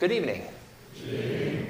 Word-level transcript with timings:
Good 0.00 0.12
evening. 0.12 0.44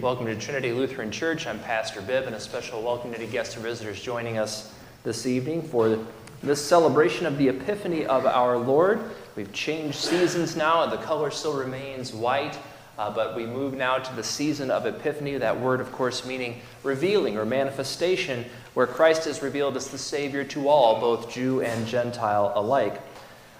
Welcome 0.00 0.26
to 0.26 0.36
Trinity 0.36 0.70
Lutheran 0.70 1.10
Church. 1.10 1.48
I'm 1.48 1.58
Pastor 1.58 2.00
Bibb, 2.00 2.26
and 2.26 2.36
a 2.36 2.38
special 2.38 2.80
welcome 2.80 3.10
to 3.10 3.18
any 3.18 3.26
guests 3.26 3.56
and 3.56 3.64
visitors 3.64 4.00
joining 4.00 4.38
us 4.38 4.72
this 5.02 5.26
evening 5.26 5.62
for 5.62 5.98
this 6.40 6.64
celebration 6.64 7.26
of 7.26 7.38
the 7.38 7.48
Epiphany 7.48 8.06
of 8.06 8.26
our 8.26 8.56
Lord. 8.56 9.00
We've 9.34 9.52
changed 9.52 9.96
seasons 9.96 10.54
now, 10.54 10.84
and 10.84 10.92
the 10.92 10.98
color 10.98 11.32
still 11.32 11.58
remains 11.58 12.12
white, 12.12 12.56
uh, 12.98 13.10
but 13.10 13.34
we 13.34 13.46
move 13.46 13.74
now 13.74 13.98
to 13.98 14.14
the 14.14 14.22
season 14.22 14.70
of 14.70 14.86
Epiphany, 14.86 15.36
that 15.38 15.58
word, 15.58 15.80
of 15.80 15.90
course, 15.90 16.24
meaning 16.24 16.60
revealing 16.84 17.36
or 17.36 17.44
manifestation, 17.44 18.44
where 18.74 18.86
Christ 18.86 19.26
is 19.26 19.42
revealed 19.42 19.76
as 19.76 19.88
the 19.88 19.98
Savior 19.98 20.44
to 20.44 20.68
all, 20.68 21.00
both 21.00 21.32
Jew 21.32 21.62
and 21.62 21.84
Gentile 21.84 22.52
alike. 22.54 23.02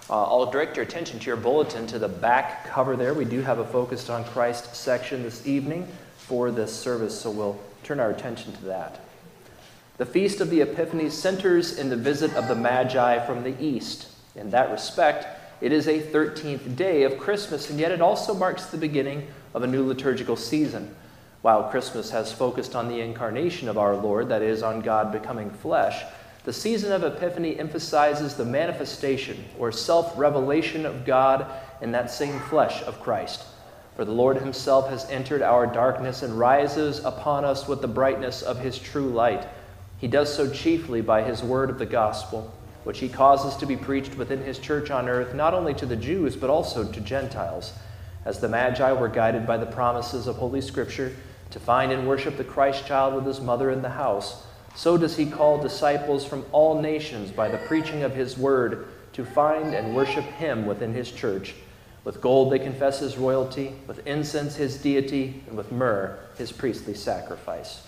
Uh, 0.09 0.23
I'll 0.23 0.49
direct 0.49 0.75
your 0.75 0.85
attention 0.85 1.19
to 1.19 1.25
your 1.25 1.37
bulletin 1.37 1.87
to 1.87 1.99
the 1.99 2.07
back 2.07 2.65
cover 2.65 2.95
there. 2.95 3.13
We 3.13 3.25
do 3.25 3.41
have 3.41 3.59
a 3.59 3.65
focused 3.65 4.09
on 4.09 4.23
Christ 4.25 4.75
section 4.75 5.23
this 5.23 5.47
evening 5.47 5.87
for 6.17 6.51
this 6.51 6.75
service, 6.75 7.19
so 7.19 7.29
we'll 7.29 7.59
turn 7.83 7.99
our 7.99 8.09
attention 8.09 8.53
to 8.53 8.65
that. 8.65 8.99
The 9.97 10.05
Feast 10.05 10.41
of 10.41 10.49
the 10.49 10.61
Epiphany 10.61 11.09
centers 11.09 11.77
in 11.77 11.89
the 11.89 11.95
visit 11.95 12.33
of 12.33 12.47
the 12.47 12.55
Magi 12.55 13.25
from 13.25 13.43
the 13.43 13.55
East. 13.63 14.07
In 14.35 14.49
that 14.49 14.71
respect, 14.71 15.27
it 15.61 15.71
is 15.71 15.87
a 15.87 16.01
13th 16.01 16.75
day 16.75 17.03
of 17.03 17.19
Christmas, 17.19 17.69
and 17.69 17.79
yet 17.79 17.91
it 17.91 18.01
also 18.01 18.33
marks 18.33 18.65
the 18.65 18.77
beginning 18.77 19.27
of 19.53 19.61
a 19.61 19.67
new 19.67 19.85
liturgical 19.85 20.35
season. 20.35 20.95
While 21.43 21.69
Christmas 21.69 22.11
has 22.11 22.31
focused 22.31 22.75
on 22.75 22.87
the 22.87 22.99
incarnation 23.01 23.69
of 23.69 23.77
our 23.77 23.95
Lord, 23.95 24.29
that 24.29 24.41
is, 24.41 24.63
on 24.63 24.81
God 24.81 25.11
becoming 25.11 25.51
flesh, 25.51 26.03
the 26.43 26.53
season 26.53 26.91
of 26.91 27.03
Epiphany 27.03 27.59
emphasizes 27.59 28.33
the 28.33 28.45
manifestation 28.45 29.45
or 29.59 29.71
self 29.71 30.17
revelation 30.17 30.85
of 30.85 31.05
God 31.05 31.45
in 31.81 31.91
that 31.91 32.09
same 32.09 32.39
flesh 32.39 32.81
of 32.83 32.99
Christ. 32.99 33.43
For 33.95 34.05
the 34.05 34.11
Lord 34.11 34.37
Himself 34.37 34.89
has 34.89 35.07
entered 35.11 35.43
our 35.43 35.67
darkness 35.67 36.23
and 36.23 36.39
rises 36.39 37.03
upon 37.05 37.45
us 37.45 37.67
with 37.67 37.81
the 37.81 37.87
brightness 37.87 38.41
of 38.41 38.59
His 38.59 38.79
true 38.79 39.09
light. 39.09 39.47
He 39.97 40.07
does 40.07 40.33
so 40.33 40.49
chiefly 40.49 41.01
by 41.01 41.21
His 41.21 41.43
word 41.43 41.69
of 41.69 41.77
the 41.77 41.85
gospel, 41.85 42.51
which 42.85 42.99
He 42.99 43.09
causes 43.09 43.55
to 43.57 43.67
be 43.67 43.77
preached 43.77 44.15
within 44.15 44.43
His 44.43 44.57
church 44.57 44.89
on 44.89 45.07
earth, 45.07 45.35
not 45.35 45.53
only 45.53 45.75
to 45.75 45.85
the 45.85 45.95
Jews, 45.95 46.35
but 46.35 46.49
also 46.49 46.91
to 46.91 47.01
Gentiles. 47.01 47.73
As 48.25 48.39
the 48.39 48.49
Magi 48.49 48.91
were 48.93 49.07
guided 49.09 49.45
by 49.45 49.57
the 49.57 49.65
promises 49.67 50.25
of 50.25 50.37
Holy 50.37 50.61
Scripture 50.61 51.15
to 51.51 51.59
find 51.59 51.91
and 51.91 52.07
worship 52.07 52.37
the 52.37 52.43
Christ 52.43 52.87
child 52.87 53.13
with 53.13 53.25
His 53.25 53.41
mother 53.41 53.69
in 53.69 53.83
the 53.83 53.89
house, 53.89 54.43
so 54.75 54.97
does 54.97 55.17
he 55.17 55.25
call 55.25 55.61
disciples 55.61 56.25
from 56.25 56.45
all 56.51 56.81
nations 56.81 57.31
by 57.31 57.49
the 57.49 57.57
preaching 57.57 58.03
of 58.03 58.15
his 58.15 58.37
word 58.37 58.87
to 59.13 59.25
find 59.25 59.73
and 59.73 59.95
worship 59.95 60.23
him 60.23 60.65
within 60.65 60.93
his 60.93 61.11
church. 61.11 61.53
With 62.03 62.21
gold 62.21 62.51
they 62.51 62.59
confess 62.59 62.99
his 62.99 63.17
royalty, 63.17 63.73
with 63.87 64.05
incense 64.07 64.55
his 64.55 64.81
deity, 64.81 65.43
and 65.47 65.57
with 65.57 65.71
myrrh 65.71 66.17
his 66.37 66.51
priestly 66.51 66.93
sacrifice. 66.93 67.85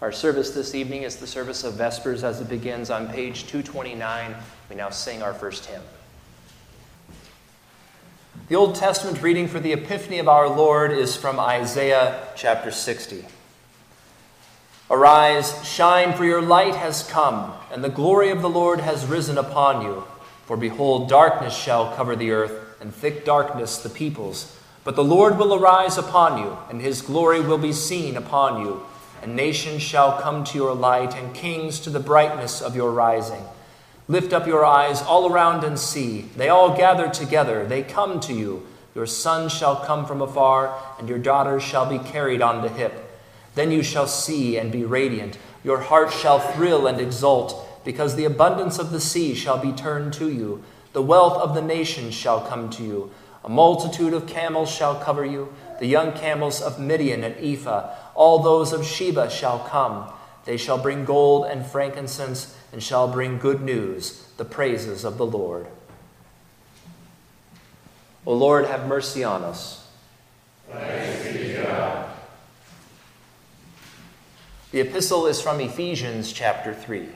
Our 0.00 0.12
service 0.12 0.50
this 0.50 0.76
evening 0.76 1.02
is 1.02 1.16
the 1.16 1.26
service 1.26 1.64
of 1.64 1.74
Vespers 1.74 2.22
as 2.22 2.40
it 2.40 2.48
begins 2.48 2.90
on 2.90 3.08
page 3.08 3.48
229. 3.48 4.34
We 4.70 4.76
now 4.76 4.90
sing 4.90 5.22
our 5.22 5.34
first 5.34 5.66
hymn. 5.66 5.82
The 8.48 8.54
Old 8.54 8.76
Testament 8.76 9.20
reading 9.22 9.48
for 9.48 9.58
the 9.58 9.72
Epiphany 9.72 10.20
of 10.20 10.28
our 10.28 10.48
Lord 10.48 10.92
is 10.92 11.16
from 11.16 11.40
Isaiah 11.40 12.28
chapter 12.36 12.70
60. 12.70 13.24
Arise, 14.90 15.66
shine, 15.68 16.14
for 16.14 16.24
your 16.24 16.40
light 16.40 16.74
has 16.74 17.02
come, 17.02 17.52
and 17.70 17.84
the 17.84 17.90
glory 17.90 18.30
of 18.30 18.40
the 18.40 18.48
Lord 18.48 18.80
has 18.80 19.04
risen 19.04 19.36
upon 19.36 19.82
you. 19.82 20.04
For 20.46 20.56
behold, 20.56 21.10
darkness 21.10 21.54
shall 21.54 21.94
cover 21.94 22.16
the 22.16 22.30
earth, 22.30 22.80
and 22.80 22.94
thick 22.94 23.26
darkness 23.26 23.76
the 23.76 23.90
peoples. 23.90 24.56
But 24.84 24.96
the 24.96 25.04
Lord 25.04 25.36
will 25.36 25.52
arise 25.52 25.98
upon 25.98 26.38
you, 26.38 26.56
and 26.70 26.80
his 26.80 27.02
glory 27.02 27.40
will 27.40 27.58
be 27.58 27.74
seen 27.74 28.16
upon 28.16 28.62
you. 28.62 28.86
And 29.22 29.36
nations 29.36 29.82
shall 29.82 30.22
come 30.22 30.42
to 30.44 30.56
your 30.56 30.74
light, 30.74 31.14
and 31.14 31.34
kings 31.34 31.80
to 31.80 31.90
the 31.90 32.00
brightness 32.00 32.62
of 32.62 32.74
your 32.74 32.90
rising. 32.90 33.42
Lift 34.06 34.32
up 34.32 34.46
your 34.46 34.64
eyes 34.64 35.02
all 35.02 35.30
around 35.30 35.64
and 35.64 35.78
see. 35.78 36.30
They 36.34 36.48
all 36.48 36.74
gather 36.74 37.10
together, 37.10 37.66
they 37.66 37.82
come 37.82 38.20
to 38.20 38.32
you. 38.32 38.66
Your 38.94 39.04
sons 39.04 39.52
shall 39.52 39.76
come 39.76 40.06
from 40.06 40.22
afar, 40.22 40.74
and 40.98 41.10
your 41.10 41.18
daughters 41.18 41.62
shall 41.62 41.84
be 41.84 41.98
carried 41.98 42.40
on 42.40 42.62
the 42.62 42.70
hip. 42.70 43.04
Then 43.58 43.72
you 43.72 43.82
shall 43.82 44.06
see 44.06 44.56
and 44.56 44.70
be 44.70 44.84
radiant. 44.84 45.36
Your 45.64 45.80
heart 45.80 46.12
shall 46.12 46.38
thrill 46.38 46.86
and 46.86 47.00
exult, 47.00 47.84
because 47.84 48.14
the 48.14 48.24
abundance 48.24 48.78
of 48.78 48.92
the 48.92 49.00
sea 49.00 49.34
shall 49.34 49.58
be 49.58 49.72
turned 49.72 50.12
to 50.12 50.30
you. 50.30 50.62
The 50.92 51.02
wealth 51.02 51.42
of 51.42 51.56
the 51.56 51.60
nations 51.60 52.14
shall 52.14 52.40
come 52.40 52.70
to 52.70 52.84
you. 52.84 53.10
A 53.42 53.48
multitude 53.48 54.14
of 54.14 54.28
camels 54.28 54.70
shall 54.70 54.94
cover 55.00 55.24
you. 55.24 55.52
The 55.80 55.88
young 55.88 56.12
camels 56.12 56.62
of 56.62 56.78
Midian 56.78 57.24
and 57.24 57.34
Ephah, 57.34 57.90
all 58.14 58.38
those 58.38 58.72
of 58.72 58.86
Sheba 58.86 59.28
shall 59.28 59.58
come. 59.58 60.08
They 60.44 60.56
shall 60.56 60.78
bring 60.78 61.04
gold 61.04 61.46
and 61.46 61.66
frankincense, 61.66 62.56
and 62.72 62.80
shall 62.80 63.08
bring 63.08 63.38
good 63.38 63.60
news, 63.60 64.28
the 64.36 64.44
praises 64.44 65.04
of 65.04 65.18
the 65.18 65.26
Lord. 65.26 65.66
O 68.24 68.34
Lord, 68.34 68.66
have 68.66 68.86
mercy 68.86 69.24
on 69.24 69.42
us. 69.42 69.90
Thanks 70.70 71.24
be 71.24 71.54
to 71.54 71.62
God. 71.64 72.08
The 74.70 74.80
epistle 74.80 75.26
is 75.26 75.40
from 75.40 75.60
Ephesians 75.60 76.30
chapter 76.30 76.74
3. 76.74 77.08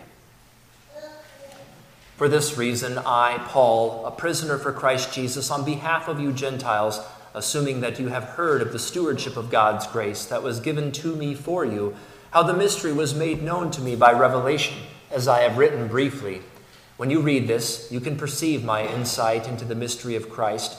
For 2.17 2.27
this 2.27 2.57
reason, 2.57 2.97
I, 2.97 3.45
Paul, 3.47 4.07
a 4.07 4.11
prisoner 4.11 4.57
for 4.57 4.73
Christ 4.73 5.13
Jesus, 5.13 5.51
on 5.51 5.63
behalf 5.63 6.09
of 6.09 6.19
you 6.19 6.33
Gentiles, 6.33 6.99
assuming 7.35 7.81
that 7.81 8.01
you 8.01 8.09
have 8.09 8.25
heard 8.25 8.63
of 8.63 8.73
the 8.73 8.79
stewardship 8.79 9.37
of 9.37 9.51
God's 9.51 9.87
grace 9.87 10.25
that 10.25 10.43
was 10.43 10.61
given 10.61 10.93
to 10.93 11.15
me 11.15 11.35
for 11.35 11.63
you, 11.67 11.95
how 12.31 12.43
the 12.43 12.55
mystery 12.55 12.95
was 12.95 13.15
made 13.15 13.43
known 13.43 13.71
to 13.73 13.83
me 13.83 13.97
by 13.97 14.13
revelation, 14.13 14.79
as 15.11 15.29
I 15.29 15.41
have 15.41 15.59
written 15.59 15.89
briefly. 15.89 16.41
When 16.97 17.11
you 17.11 17.21
read 17.21 17.49
this, 17.49 17.93
you 17.93 18.01
can 18.01 18.17
perceive 18.17 18.65
my 18.65 18.87
insight 18.87 19.47
into 19.47 19.67
the 19.67 19.75
mystery 19.75 20.17
of 20.17 20.31
Christ 20.31 20.79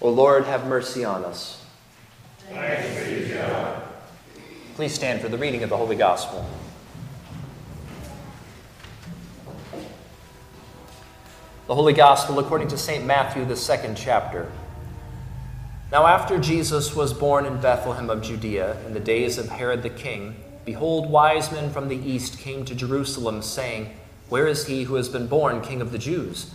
O 0.00 0.10
Lord, 0.10 0.44
have 0.44 0.66
mercy 0.66 1.04
on 1.04 1.24
us. 1.24 1.64
Please 4.76 4.94
stand 4.94 5.20
for 5.20 5.28
the 5.28 5.38
reading 5.38 5.62
of 5.62 5.70
the 5.70 5.76
Holy 5.76 5.96
Gospel. 5.96 6.48
The 11.66 11.74
Holy 11.74 11.92
Gospel 11.92 12.38
according 12.38 12.68
to 12.68 12.78
St. 12.78 13.04
Matthew, 13.04 13.44
the 13.44 13.56
second 13.56 13.96
chapter. 13.96 14.50
Now, 15.90 16.06
after 16.06 16.38
Jesus 16.38 16.94
was 16.94 17.12
born 17.12 17.44
in 17.44 17.60
Bethlehem 17.60 18.08
of 18.08 18.22
Judea 18.22 18.76
in 18.86 18.94
the 18.94 19.00
days 19.00 19.36
of 19.36 19.48
Herod 19.48 19.82
the 19.82 19.90
king, 19.90 20.36
behold, 20.64 21.10
wise 21.10 21.50
men 21.50 21.70
from 21.70 21.88
the 21.88 21.96
east 21.96 22.38
came 22.38 22.64
to 22.66 22.74
Jerusalem, 22.74 23.42
saying, 23.42 23.90
Where 24.28 24.46
is 24.46 24.66
he 24.66 24.84
who 24.84 24.94
has 24.94 25.08
been 25.08 25.26
born 25.26 25.60
King 25.60 25.80
of 25.80 25.90
the 25.90 25.98
Jews? 25.98 26.54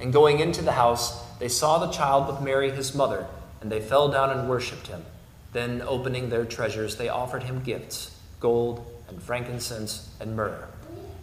And 0.00 0.12
going 0.12 0.40
into 0.40 0.62
the 0.62 0.72
house, 0.72 1.22
they 1.38 1.48
saw 1.48 1.78
the 1.78 1.92
child 1.92 2.26
with 2.26 2.40
Mary 2.40 2.70
his 2.70 2.94
mother, 2.94 3.26
and 3.60 3.70
they 3.70 3.80
fell 3.80 4.08
down 4.08 4.30
and 4.30 4.48
worshipped 4.48 4.86
him. 4.86 5.04
Then, 5.52 5.82
opening 5.82 6.30
their 6.30 6.44
treasures, 6.44 6.96
they 6.96 7.08
offered 7.08 7.42
him 7.42 7.62
gifts 7.62 8.16
gold 8.38 8.86
and 9.08 9.22
frankincense 9.22 10.08
and 10.18 10.34
myrrh. 10.34 10.66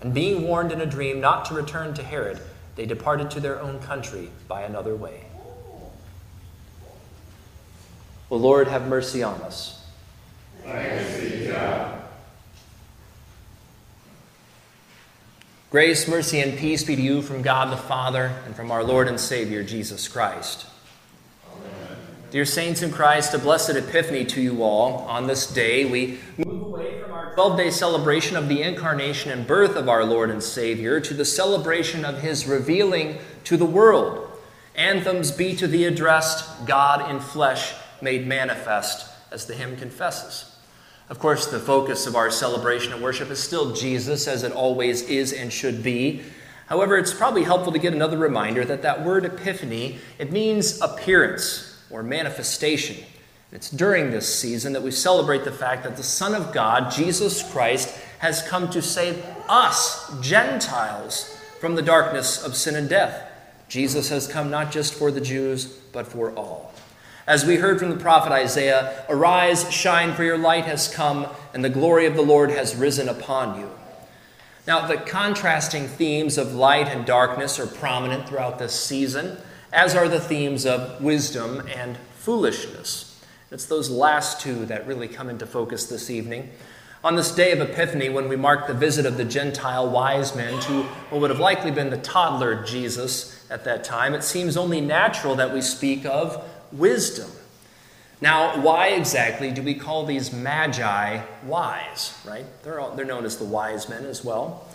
And 0.02 0.14
being 0.14 0.44
warned 0.44 0.72
in 0.72 0.82
a 0.82 0.86
dream 0.86 1.20
not 1.20 1.46
to 1.46 1.56
return 1.56 1.96
to 1.96 2.04
Herod, 2.04 2.40
they 2.76 2.86
departed 2.86 3.32
to 3.32 3.40
their 3.40 3.60
own 3.60 3.80
country 3.80 4.30
by 4.48 4.62
another 4.62 4.96
way. 4.96 5.26
O 8.30 8.36
Lord, 8.36 8.68
have 8.68 8.88
mercy 8.88 9.24
on 9.24 9.42
us. 9.42 9.84
Grace, 15.70 16.08
mercy, 16.08 16.40
and 16.40 16.58
peace 16.58 16.86
be 16.86 16.96
to 16.96 17.02
you 17.02 17.22
from 17.22 17.42
God 17.42 17.74
the 17.74 17.78
Father 17.78 18.32
and 18.46 18.56
from 18.56 18.72
our 18.72 18.86
Lord 18.86 19.10
and 19.10 19.20
Savior, 19.20 19.64
Jesus 19.64 20.08
Christ. 20.08 20.66
Amen. 21.52 21.98
Dear 22.32 22.46
saints 22.46 22.82
in 22.82 22.90
Christ, 22.90 23.34
a 23.34 23.38
blessed 23.38 23.72
epiphany 23.72 24.24
to 24.28 24.42
you 24.42 24.64
all. 24.64 25.00
On 25.10 25.28
this 25.28 25.46
day, 25.46 25.84
we 25.84 26.20
move 26.38 26.62
away 26.62 27.02
from 27.02 27.12
our 27.12 27.34
12 27.34 27.58
day 27.58 27.70
celebration 27.70 28.38
of 28.38 28.48
the 28.48 28.62
incarnation 28.62 29.30
and 29.30 29.46
birth 29.46 29.76
of 29.76 29.90
our 29.90 30.06
Lord 30.06 30.30
and 30.30 30.42
Savior 30.42 31.02
to 31.02 31.14
the 31.14 31.26
celebration 31.26 32.06
of 32.06 32.22
his 32.22 32.48
revealing 32.48 33.18
to 33.44 33.58
the 33.58 33.66
world. 33.66 34.40
Anthems 34.74 35.34
be 35.34 35.54
to 35.58 35.68
thee 35.68 35.84
addressed, 35.84 36.66
God 36.66 37.12
in 37.12 37.20
flesh 37.20 37.74
made 38.02 38.26
manifest, 38.26 39.12
as 39.34 39.48
the 39.48 39.56
hymn 39.56 39.76
confesses. 39.76 40.57
Of 41.10 41.20
course, 41.20 41.48
the 41.48 41.60
focus 41.60 42.06
of 42.06 42.16
our 42.16 42.30
celebration 42.30 42.92
and 42.92 43.02
worship 43.02 43.30
is 43.30 43.40
still 43.40 43.74
Jesus, 43.74 44.28
as 44.28 44.44
it 44.44 44.52
always 44.52 45.04
is 45.04 45.32
and 45.32 45.52
should 45.52 45.82
be. 45.82 46.22
However, 46.68 46.98
it's 46.98 47.14
probably 47.14 47.44
helpful 47.44 47.72
to 47.72 47.80
get 47.80 47.94
another 47.94 48.18
reminder 48.18 48.66
that 48.66 48.82
that 48.82 49.06
word 49.06 49.24
epiphany, 49.24 50.00
it 50.20 50.34
means 50.34 50.82
appearance 50.82 51.82
or 51.90 52.04
manifestation. 52.04 53.06
It's 53.54 53.70
during 53.70 54.12
this 54.12 54.34
season 54.34 54.74
that 54.74 54.84
we 54.84 54.92
celebrate 54.92 55.46
the 55.46 55.52
fact 55.52 55.84
that 55.86 55.96
the 55.96 56.04
Son 56.04 56.36
of 56.36 56.54
God, 56.54 56.92
Jesus 56.92 57.50
Christ, 57.54 57.98
has 58.20 58.42
come 58.42 58.70
to 58.72 58.82
save 58.82 59.26
us, 59.48 60.14
Gentiles, 60.20 61.38
from 61.62 61.76
the 61.76 61.82
darkness 61.82 62.44
of 62.44 62.56
sin 62.56 62.76
and 62.76 62.90
death. 62.90 63.32
Jesus 63.70 64.10
has 64.10 64.28
come 64.28 64.50
not 64.50 64.72
just 64.72 64.94
for 64.94 65.12
the 65.12 65.22
Jews, 65.22 65.66
but 65.66 66.06
for 66.06 66.32
all. 66.36 66.74
As 67.28 67.46
we 67.46 67.58
heard 67.58 67.78
from 67.78 67.90
the 67.90 67.98
prophet 67.98 68.32
Isaiah, 68.32 69.04
Arise, 69.10 69.70
shine, 69.70 70.14
for 70.14 70.24
your 70.24 70.38
light 70.38 70.64
has 70.64 70.88
come, 70.88 71.28
and 71.54 71.62
the 71.62 71.70
glory 71.70 72.06
of 72.06 72.16
the 72.16 72.22
Lord 72.22 72.52
has 72.52 72.74
risen 72.74 73.10
upon 73.10 73.60
you. 73.60 73.70
Now, 74.66 74.88
the 74.88 74.96
contrasting 74.96 75.90
themes 75.90 76.38
of 76.38 76.56
light 76.56 76.88
and 76.88 77.06
darkness 77.06 77.60
are 77.60 77.68
prominent 77.68 78.30
throughout 78.30 78.60
this 78.60 78.80
season, 78.80 79.38
as 79.74 79.94
are 79.94 80.08
the 80.08 80.22
themes 80.22 80.66
of 80.66 81.02
wisdom 81.04 81.68
and 81.68 81.98
foolishness. 82.16 83.22
It's 83.52 83.66
those 83.66 83.90
last 83.90 84.40
two 84.40 84.66
that 84.68 84.88
really 84.88 85.10
come 85.10 85.30
into 85.30 85.46
focus 85.46 85.86
this 85.86 86.10
evening. 86.10 86.50
On 87.04 87.18
this 87.18 87.36
day 87.36 87.52
of 87.52 87.60
Epiphany, 87.60 88.08
when 88.08 88.30
we 88.30 88.38
mark 88.38 88.68
the 88.68 88.74
visit 88.74 89.06
of 89.06 89.18
the 89.18 89.26
Gentile 89.26 89.90
wise 89.90 90.34
men 90.34 90.62
to 90.62 90.84
what 91.10 91.20
would 91.20 91.30
have 91.30 91.40
likely 91.40 91.72
been 91.72 91.90
the 91.90 91.98
toddler 91.98 92.64
Jesus 92.64 93.46
at 93.50 93.66
that 93.66 93.84
time, 93.84 94.14
it 94.14 94.24
seems 94.24 94.56
only 94.56 94.80
natural 94.80 95.36
that 95.36 95.54
we 95.54 95.62
speak 95.62 96.06
of 96.06 96.42
wisdom. 96.72 97.30
Now, 98.20 98.62
why 98.62 98.88
exactly 98.88 99.52
do 99.52 99.62
we 99.62 99.76
call 99.76 100.06
these 100.06 100.34
magi 100.34 101.22
wise, 101.44 102.20
right? 102.26 102.46
They're, 102.64 102.80
all, 102.80 102.96
they're 102.96 103.06
known 103.06 103.26
as 103.26 103.38
the 103.38 103.46
wise 103.46 103.88
men 103.88 104.06
as 104.06 104.26
well. 104.26 104.68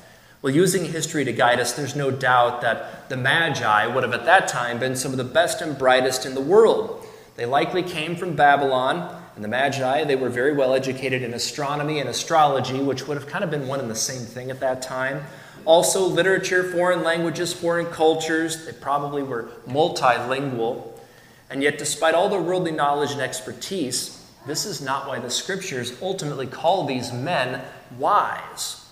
Well, 0.42 0.54
using 0.54 0.84
history 0.84 1.24
to 1.24 1.32
guide 1.32 1.60
us, 1.60 1.72
there's 1.72 1.96
no 1.96 2.10
doubt 2.10 2.62
that 2.62 3.08
the 3.08 3.16
magi 3.16 3.86
would 3.86 4.04
have 4.04 4.12
at 4.12 4.24
that 4.26 4.48
time 4.48 4.78
been 4.78 4.96
some 4.96 5.12
of 5.12 5.18
the 5.18 5.24
best 5.24 5.60
and 5.60 5.78
brightest 5.78 6.26
in 6.26 6.34
the 6.34 6.40
world. 6.40 7.04
They 7.36 7.46
likely 7.46 7.82
came 7.82 8.16
from 8.16 8.36
Babylon, 8.36 9.22
and 9.34 9.42
the 9.42 9.48
magi, 9.48 10.04
they 10.04 10.16
were 10.16 10.28
very 10.28 10.52
well 10.52 10.74
educated 10.74 11.22
in 11.22 11.32
astronomy 11.32 12.00
and 12.00 12.08
astrology, 12.08 12.80
which 12.80 13.08
would 13.08 13.16
have 13.16 13.28
kind 13.28 13.42
of 13.42 13.50
been 13.50 13.66
one 13.66 13.80
and 13.80 13.90
the 13.90 13.94
same 13.94 14.22
thing 14.22 14.50
at 14.50 14.60
that 14.60 14.82
time. 14.82 15.24
Also, 15.64 16.06
literature, 16.06 16.64
foreign 16.64 17.02
languages, 17.02 17.52
foreign 17.52 17.86
cultures, 17.86 18.66
they 18.66 18.72
probably 18.72 19.22
were 19.22 19.48
multilingual. 19.68 20.91
And 21.52 21.62
yet, 21.62 21.76
despite 21.76 22.14
all 22.14 22.30
their 22.30 22.40
worldly 22.40 22.72
knowledge 22.72 23.12
and 23.12 23.20
expertise, 23.20 24.24
this 24.46 24.64
is 24.64 24.80
not 24.80 25.06
why 25.06 25.18
the 25.18 25.28
scriptures 25.28 25.92
ultimately 26.00 26.46
call 26.46 26.86
these 26.86 27.12
men 27.12 27.62
wise. 27.98 28.88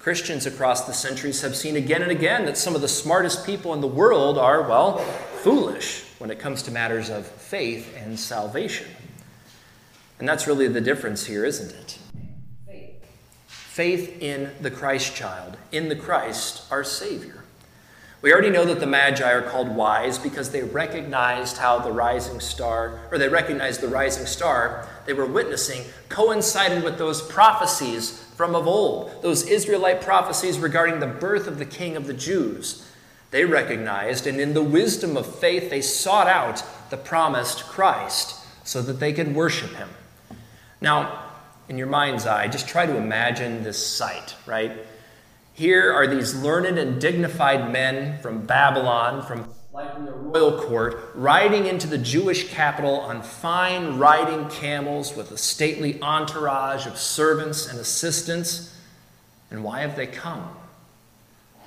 Christians 0.00 0.44
across 0.44 0.86
the 0.86 0.92
centuries 0.92 1.40
have 1.42 1.54
seen 1.54 1.76
again 1.76 2.02
and 2.02 2.10
again 2.10 2.46
that 2.46 2.58
some 2.58 2.74
of 2.74 2.80
the 2.80 2.88
smartest 2.88 3.46
people 3.46 3.72
in 3.74 3.80
the 3.80 3.86
world 3.86 4.38
are, 4.38 4.62
well, 4.62 4.98
foolish 5.44 6.04
when 6.18 6.32
it 6.32 6.40
comes 6.40 6.64
to 6.64 6.72
matters 6.72 7.10
of 7.10 7.26
faith 7.26 7.96
and 7.96 8.18
salvation. 8.18 8.88
And 10.18 10.28
that's 10.28 10.48
really 10.48 10.66
the 10.66 10.80
difference 10.80 11.24
here, 11.24 11.44
isn't 11.44 11.70
it? 11.70 11.98
Faith. 12.66 13.06
Faith 13.46 14.20
in 14.20 14.50
the 14.60 14.70
Christ 14.70 15.14
child, 15.14 15.56
in 15.70 15.88
the 15.88 15.96
Christ, 15.96 16.64
our 16.72 16.82
Savior. 16.82 17.43
We 18.24 18.32
already 18.32 18.48
know 18.48 18.64
that 18.64 18.80
the 18.80 18.86
Magi 18.86 19.30
are 19.30 19.42
called 19.42 19.68
wise 19.68 20.16
because 20.16 20.48
they 20.48 20.62
recognized 20.62 21.58
how 21.58 21.80
the 21.80 21.92
rising 21.92 22.40
star, 22.40 22.98
or 23.12 23.18
they 23.18 23.28
recognized 23.28 23.82
the 23.82 23.88
rising 23.88 24.24
star 24.24 24.88
they 25.04 25.12
were 25.12 25.26
witnessing 25.26 25.84
coincided 26.08 26.82
with 26.82 26.96
those 26.96 27.20
prophecies 27.20 28.22
from 28.34 28.54
of 28.54 28.66
old, 28.66 29.20
those 29.20 29.46
Israelite 29.46 30.00
prophecies 30.00 30.58
regarding 30.58 31.00
the 31.00 31.06
birth 31.06 31.46
of 31.46 31.58
the 31.58 31.66
King 31.66 31.96
of 31.96 32.06
the 32.06 32.14
Jews. 32.14 32.88
They 33.30 33.44
recognized, 33.44 34.26
and 34.26 34.40
in 34.40 34.54
the 34.54 34.62
wisdom 34.62 35.18
of 35.18 35.38
faith, 35.38 35.68
they 35.68 35.82
sought 35.82 36.26
out 36.26 36.62
the 36.88 36.96
promised 36.96 37.64
Christ 37.64 38.42
so 38.66 38.80
that 38.80 39.00
they 39.00 39.12
could 39.12 39.34
worship 39.34 39.74
him. 39.74 39.90
Now, 40.80 41.24
in 41.68 41.76
your 41.76 41.88
mind's 41.88 42.24
eye, 42.24 42.48
just 42.48 42.68
try 42.68 42.86
to 42.86 42.96
imagine 42.96 43.64
this 43.64 43.86
sight, 43.86 44.34
right? 44.46 44.72
Here 45.54 45.92
are 45.92 46.08
these 46.08 46.34
learned 46.34 46.78
and 46.78 47.00
dignified 47.00 47.72
men 47.72 48.18
from 48.18 48.44
Babylon, 48.44 49.22
from 49.22 49.48
like 49.72 50.04
the 50.04 50.10
royal 50.10 50.60
court, 50.60 51.12
riding 51.14 51.66
into 51.66 51.86
the 51.86 51.98
Jewish 51.98 52.48
capital 52.48 52.96
on 52.96 53.22
fine 53.22 53.98
riding 53.98 54.48
camels 54.48 55.14
with 55.14 55.30
a 55.30 55.38
stately 55.38 56.02
entourage 56.02 56.86
of 56.86 56.98
servants 56.98 57.68
and 57.68 57.78
assistants. 57.78 58.76
And 59.52 59.62
why 59.62 59.82
have 59.82 59.94
they 59.94 60.08
come? 60.08 60.56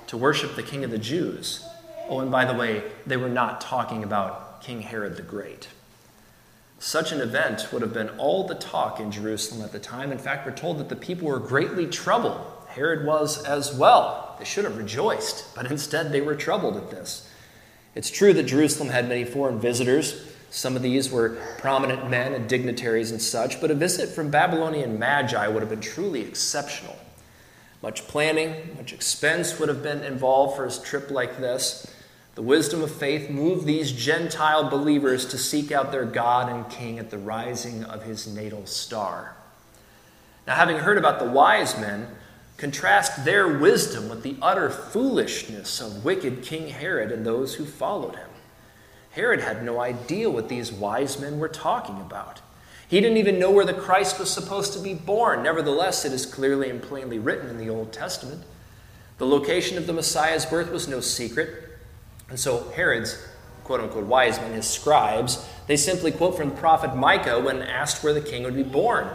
To 0.08 0.17
worship 0.17 0.58
the 0.58 0.63
King 0.63 0.84
of 0.84 0.91
the 0.91 0.98
Jews. 0.98 1.65
Oh, 2.10 2.20
and 2.20 2.29
by 2.29 2.44
the 2.44 2.53
way, 2.53 2.84
they 3.06 3.15
were 3.15 3.29
not 3.29 3.62
talking 3.62 4.03
about 4.03 4.62
King 4.62 4.82
Herod 4.82 5.15
the 5.15 5.22
Great. 5.22 5.70
Such 6.79 7.13
an 7.13 7.22
event 7.22 7.70
would 7.72 7.82
have 7.82 7.94
been 7.94 8.10
all 8.17 8.46
the 8.46 8.56
talk 8.56 9.00
in 9.00 9.12
Jerusalem 9.12 9.62
at 9.62 9.72
the 9.72 9.79
time. 9.79 10.12
In 10.12 10.17
fact, 10.17 10.46
we're 10.46 10.51
told 10.51 10.77
that 10.79 10.89
the 10.89 10.96
people 10.98 11.29
were 11.29 11.39
greatly 11.39 11.88
troubled 11.88 12.57
Herod 12.78 13.06
was 13.06 13.44
as 13.44 13.74
well. 13.74 14.36
They 14.40 14.46
should 14.46 14.64
have 14.64 14.78
rejoiced, 14.78 15.54
but 15.56 15.70
instead 15.70 16.12
they 16.12 16.22
were 16.22 16.36
troubled 16.36 16.78
at 16.78 16.92
this. 16.92 17.28
It's 17.96 18.12
true 18.12 18.34
that 18.34 18.44
Jerusalem 18.44 18.90
had 18.90 19.10
many 19.10 19.26
foreign 19.26 19.60
visitors. 19.60 20.24
Some 20.52 20.76
of 20.76 20.84
these 20.84 21.12
were 21.12 21.38
prominent 21.58 22.10
men 22.10 22.34
and 22.34 22.48
dignitaries 22.48 23.10
and 23.10 23.20
such, 23.20 23.60
but 23.60 23.72
a 23.72 23.76
visit 23.76 24.10
from 24.10 24.30
Babylonian 24.30 25.00
magi 25.00 25.48
would 25.48 25.62
have 25.62 25.70
been 25.70 25.82
truly 25.82 26.22
exceptional. 26.22 26.96
Much 27.82 28.08
planning, 28.08 28.76
much 28.78 28.94
expense 28.94 29.60
would 29.60 29.70
have 29.70 29.82
been 29.82 30.04
involved 30.04 30.56
for 30.56 30.66
a 30.66 30.72
trip 30.72 31.10
like 31.10 31.40
this. 31.40 31.92
The 32.36 32.44
wisdom 32.44 32.84
of 32.84 32.92
faith 32.92 33.32
moved 33.32 33.66
these 33.66 33.92
Gentile 33.92 34.70
believers 34.70 35.26
to 35.30 35.40
seek 35.40 35.72
out 35.72 35.92
their 35.92 36.06
God 36.06 36.52
and 36.52 36.70
King 36.70 37.00
at 37.00 37.10
the 37.10 37.18
rising 37.18 37.84
of 37.84 38.04
his 38.04 38.28
natal 38.28 38.68
star. 38.68 39.36
Now, 40.46 40.54
having 40.56 40.78
heard 40.78 41.00
about 41.00 41.20
the 41.20 41.26
wise 41.26 41.78
men, 41.80 42.08
Contrast 42.58 43.24
their 43.24 43.48
wisdom 43.48 44.10
with 44.10 44.24
the 44.24 44.36
utter 44.42 44.70
foolishness 44.70 45.80
of 45.80 46.04
wicked 46.04 46.42
King 46.42 46.70
Herod 46.70 47.12
and 47.12 47.26
those 47.26 47.56
who 47.56 47.66
followed 47.66 48.16
him. 48.16 48.30
Herod 49.12 49.42
had 49.42 49.64
no 49.64 49.80
idea 49.80 50.30
what 50.30 50.50
these 50.50 50.72
wise 50.72 51.20
men 51.20 51.40
were 51.40 51.50
talking 51.50 52.02
about. 52.02 52.42
He 52.88 53.00
didn't 53.00 53.18
even 53.18 53.40
know 53.40 53.52
where 53.52 53.66
the 53.66 53.74
Christ 53.74 54.20
was 54.20 54.32
supposed 54.32 54.74
to 54.74 54.80
be 54.80 54.94
born. 54.94 55.44
Nevertheless, 55.44 56.06
it 56.06 56.14
is 56.14 56.26
clearly 56.26 56.70
and 56.70 56.82
plainly 56.82 57.20
written 57.20 57.50
in 57.50 57.58
the 57.58 57.70
Old 57.70 57.92
Testament. 57.92 58.44
The 59.18 59.28
location 59.28 59.78
of 59.78 59.88
the 59.88 59.94
Messiah's 59.94 60.46
birth 60.46 60.72
was 60.72 60.88
no 60.88 61.00
secret. 61.00 61.64
And 62.30 62.40
so 62.40 62.70
Herod's 62.76 63.28
quote 63.64 63.82
unquote 63.82 64.06
wise 64.06 64.40
men, 64.40 64.54
his 64.54 64.68
scribes, 64.68 65.46
they 65.68 65.76
simply 65.76 66.12
quote 66.12 66.38
from 66.38 66.50
the 66.50 66.56
prophet 66.56 66.96
Micah 66.96 67.40
when 67.40 67.62
asked 67.62 68.04
where 68.04 68.14
the 68.14 68.22
king 68.22 68.44
would 68.44 68.56
be 68.56 68.64
born. 68.64 69.10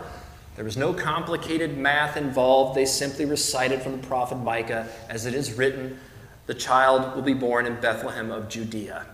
There 0.55 0.65
was 0.65 0.77
no 0.77 0.93
complicated 0.93 1.79
math 1.79 2.17
involved. 2.17 2.77
They 2.77 2.85
simply 2.85 3.25
recited 3.25 3.81
from 3.81 4.01
the 4.01 4.07
prophet 4.07 4.37
Micah, 4.37 4.89
as 5.09 5.25
it 5.25 5.35
is 5.35 5.55
written, 5.55 5.99
the 6.47 6.55
child 6.55 7.15
will 7.15 7.23
be 7.23 7.35
born 7.35 7.67
in 7.67 7.81
Bethlehem 7.81 8.31
of 8.31 8.49
Judea. 8.49 9.07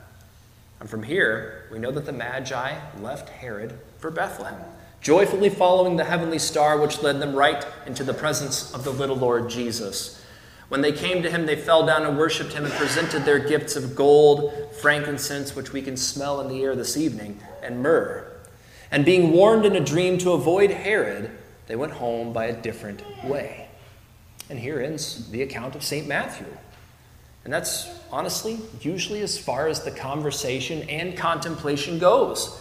And 0.81 0.89
from 0.89 1.03
here, 1.03 1.69
we 1.71 1.79
know 1.79 1.91
that 1.91 2.07
the 2.07 2.13
Magi 2.13 2.79
left 3.01 3.29
Herod 3.29 3.79
for 3.99 4.11
Bethlehem, 4.11 4.61
joyfully 5.01 5.51
following 5.51 5.97
the 5.97 6.05
heavenly 6.05 6.39
star 6.39 6.79
which 6.79 7.03
led 7.03 7.21
them 7.21 7.35
right 7.35 7.65
into 7.87 8.05
the 8.05 8.15
presence 8.15 8.73
of 8.75 8.85
the 8.85 8.91
little 8.91 9.17
Lord 9.17 9.51
Jesus. 9.51 10.25
When 10.69 10.81
they 10.81 10.93
came 10.93 11.23
to 11.23 11.31
him, 11.31 11.47
they 11.47 11.57
fell 11.57 11.87
down 11.87 12.05
and 12.05 12.19
worshiped 12.19 12.53
him 12.53 12.65
and 12.65 12.75
presented 12.75 13.25
their 13.25 13.39
gifts 13.39 13.75
of 13.75 13.97
gold, 13.97 14.53
frankincense, 14.81 15.57
which 15.57 15.73
we 15.73 15.83
can 15.83 15.97
smell 15.97 16.41
in 16.41 16.49
the 16.49 16.63
air 16.63 16.77
this 16.77 16.97
evening, 16.97 17.41
and 17.63 17.83
myrrh. 17.83 18.38
And 18.91 19.05
being 19.05 19.33
warned 19.33 19.67
in 19.67 19.77
a 19.77 19.81
dream 19.81 20.19
to 20.19 20.33
avoid 20.33 20.71
Herod, 20.71 21.31
they 21.67 21.77
went 21.77 21.93
home 21.93 22.33
by 22.33 22.47
a 22.47 22.53
different 22.53 23.03
way. 23.25 23.69
And 24.49 24.59
here 24.59 24.81
ends 24.81 25.31
the 25.31 25.43
account 25.43 25.75
of 25.75 25.83
St. 25.83 26.07
Matthew. 26.07 26.47
And 27.45 27.53
that's 27.53 27.89
honestly 28.11 28.59
usually 28.81 29.21
as 29.21 29.39
far 29.39 29.69
as 29.69 29.83
the 29.83 29.91
conversation 29.91 30.89
and 30.89 31.17
contemplation 31.17 31.99
goes. 31.99 32.59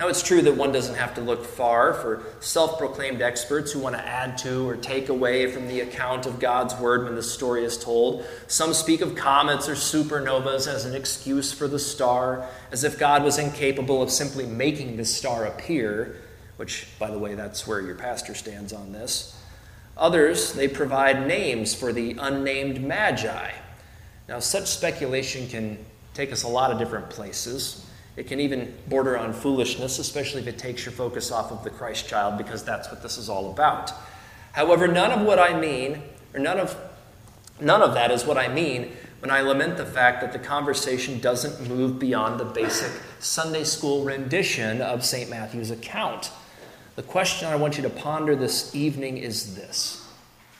Now, 0.00 0.08
it's 0.08 0.22
true 0.22 0.40
that 0.40 0.56
one 0.56 0.72
doesn't 0.72 0.94
have 0.94 1.14
to 1.16 1.20
look 1.20 1.44
far 1.44 1.92
for 1.92 2.22
self 2.40 2.78
proclaimed 2.78 3.20
experts 3.20 3.70
who 3.70 3.80
want 3.80 3.96
to 3.96 4.02
add 4.02 4.38
to 4.38 4.66
or 4.66 4.74
take 4.74 5.10
away 5.10 5.52
from 5.52 5.68
the 5.68 5.80
account 5.80 6.24
of 6.24 6.40
God's 6.40 6.74
Word 6.76 7.04
when 7.04 7.16
the 7.16 7.22
story 7.22 7.64
is 7.64 7.76
told. 7.76 8.24
Some 8.46 8.72
speak 8.72 9.02
of 9.02 9.14
comets 9.14 9.68
or 9.68 9.74
supernovas 9.74 10.66
as 10.66 10.86
an 10.86 10.94
excuse 10.94 11.52
for 11.52 11.68
the 11.68 11.78
star, 11.78 12.48
as 12.72 12.82
if 12.82 12.98
God 12.98 13.22
was 13.22 13.36
incapable 13.36 14.02
of 14.02 14.10
simply 14.10 14.46
making 14.46 14.96
the 14.96 15.04
star 15.04 15.44
appear, 15.44 16.16
which, 16.56 16.88
by 16.98 17.10
the 17.10 17.18
way, 17.18 17.34
that's 17.34 17.66
where 17.66 17.82
your 17.82 17.94
pastor 17.94 18.34
stands 18.34 18.72
on 18.72 18.92
this. 18.92 19.38
Others, 19.98 20.54
they 20.54 20.66
provide 20.66 21.26
names 21.26 21.74
for 21.74 21.92
the 21.92 22.16
unnamed 22.18 22.82
magi. 22.82 23.50
Now, 24.30 24.38
such 24.38 24.68
speculation 24.68 25.46
can 25.46 25.76
take 26.14 26.32
us 26.32 26.42
a 26.42 26.48
lot 26.48 26.72
of 26.72 26.78
different 26.78 27.10
places. 27.10 27.84
It 28.20 28.26
can 28.26 28.38
even 28.38 28.74
border 28.86 29.16
on 29.16 29.32
foolishness, 29.32 29.98
especially 29.98 30.42
if 30.42 30.46
it 30.46 30.58
takes 30.58 30.84
your 30.84 30.92
focus 30.92 31.32
off 31.32 31.50
of 31.50 31.64
the 31.64 31.70
Christ 31.70 32.06
child, 32.06 32.36
because 32.36 32.62
that's 32.62 32.90
what 32.90 33.02
this 33.02 33.16
is 33.16 33.30
all 33.30 33.50
about. 33.50 33.92
However, 34.52 34.86
none 34.86 35.10
of 35.10 35.26
what 35.26 35.38
I 35.38 35.58
mean, 35.58 36.02
or 36.34 36.40
none 36.40 36.60
of, 36.60 36.76
none 37.62 37.80
of 37.80 37.94
that 37.94 38.10
is 38.10 38.26
what 38.26 38.36
I 38.36 38.46
mean 38.48 38.92
when 39.20 39.30
I 39.30 39.40
lament 39.40 39.78
the 39.78 39.86
fact 39.86 40.20
that 40.20 40.34
the 40.34 40.38
conversation 40.38 41.18
doesn't 41.18 41.66
move 41.66 41.98
beyond 41.98 42.38
the 42.38 42.44
basic 42.44 42.92
Sunday 43.20 43.64
school 43.64 44.04
rendition 44.04 44.82
of 44.82 45.02
St. 45.02 45.30
Matthew's 45.30 45.70
account. 45.70 46.30
The 46.96 47.02
question 47.02 47.48
I 47.48 47.56
want 47.56 47.78
you 47.78 47.82
to 47.84 47.88
ponder 47.88 48.36
this 48.36 48.74
evening 48.74 49.16
is 49.16 49.56
this 49.56 50.06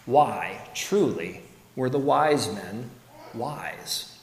Why, 0.06 0.66
truly, 0.74 1.42
were 1.76 1.90
the 1.90 1.98
wise 1.98 2.50
men 2.50 2.88
wise? 3.34 4.18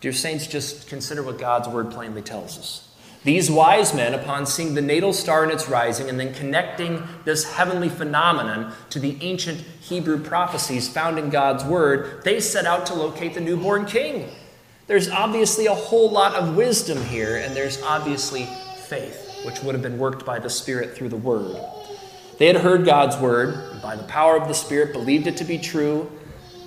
Dear 0.00 0.12
saints, 0.12 0.46
just 0.46 0.88
consider 0.88 1.22
what 1.22 1.38
God's 1.38 1.68
word 1.68 1.90
plainly 1.90 2.22
tells 2.22 2.58
us. 2.58 2.82
These 3.24 3.50
wise 3.50 3.92
men, 3.92 4.14
upon 4.14 4.46
seeing 4.46 4.74
the 4.74 4.82
natal 4.82 5.12
star 5.12 5.42
in 5.42 5.50
its 5.50 5.68
rising 5.68 6.08
and 6.08 6.20
then 6.20 6.32
connecting 6.32 7.02
this 7.24 7.44
heavenly 7.54 7.88
phenomenon 7.88 8.72
to 8.90 9.00
the 9.00 9.16
ancient 9.20 9.58
Hebrew 9.80 10.22
prophecies 10.22 10.88
found 10.88 11.18
in 11.18 11.30
God's 11.30 11.64
word, 11.64 12.22
they 12.22 12.38
set 12.38 12.66
out 12.66 12.86
to 12.86 12.94
locate 12.94 13.34
the 13.34 13.40
newborn 13.40 13.84
king. 13.84 14.30
There's 14.86 15.08
obviously 15.08 15.66
a 15.66 15.74
whole 15.74 16.08
lot 16.08 16.36
of 16.36 16.56
wisdom 16.56 17.02
here, 17.06 17.38
and 17.38 17.56
there's 17.56 17.82
obviously 17.82 18.46
faith, 18.86 19.40
which 19.44 19.60
would 19.62 19.74
have 19.74 19.82
been 19.82 19.98
worked 19.98 20.24
by 20.24 20.38
the 20.38 20.50
Spirit 20.50 20.94
through 20.94 21.08
the 21.08 21.16
word. 21.16 21.56
They 22.38 22.46
had 22.46 22.58
heard 22.58 22.84
God's 22.84 23.16
word, 23.16 23.54
and 23.72 23.82
by 23.82 23.96
the 23.96 24.04
power 24.04 24.36
of 24.36 24.46
the 24.46 24.54
Spirit, 24.54 24.92
believed 24.92 25.26
it 25.26 25.38
to 25.38 25.44
be 25.44 25.58
true, 25.58 26.08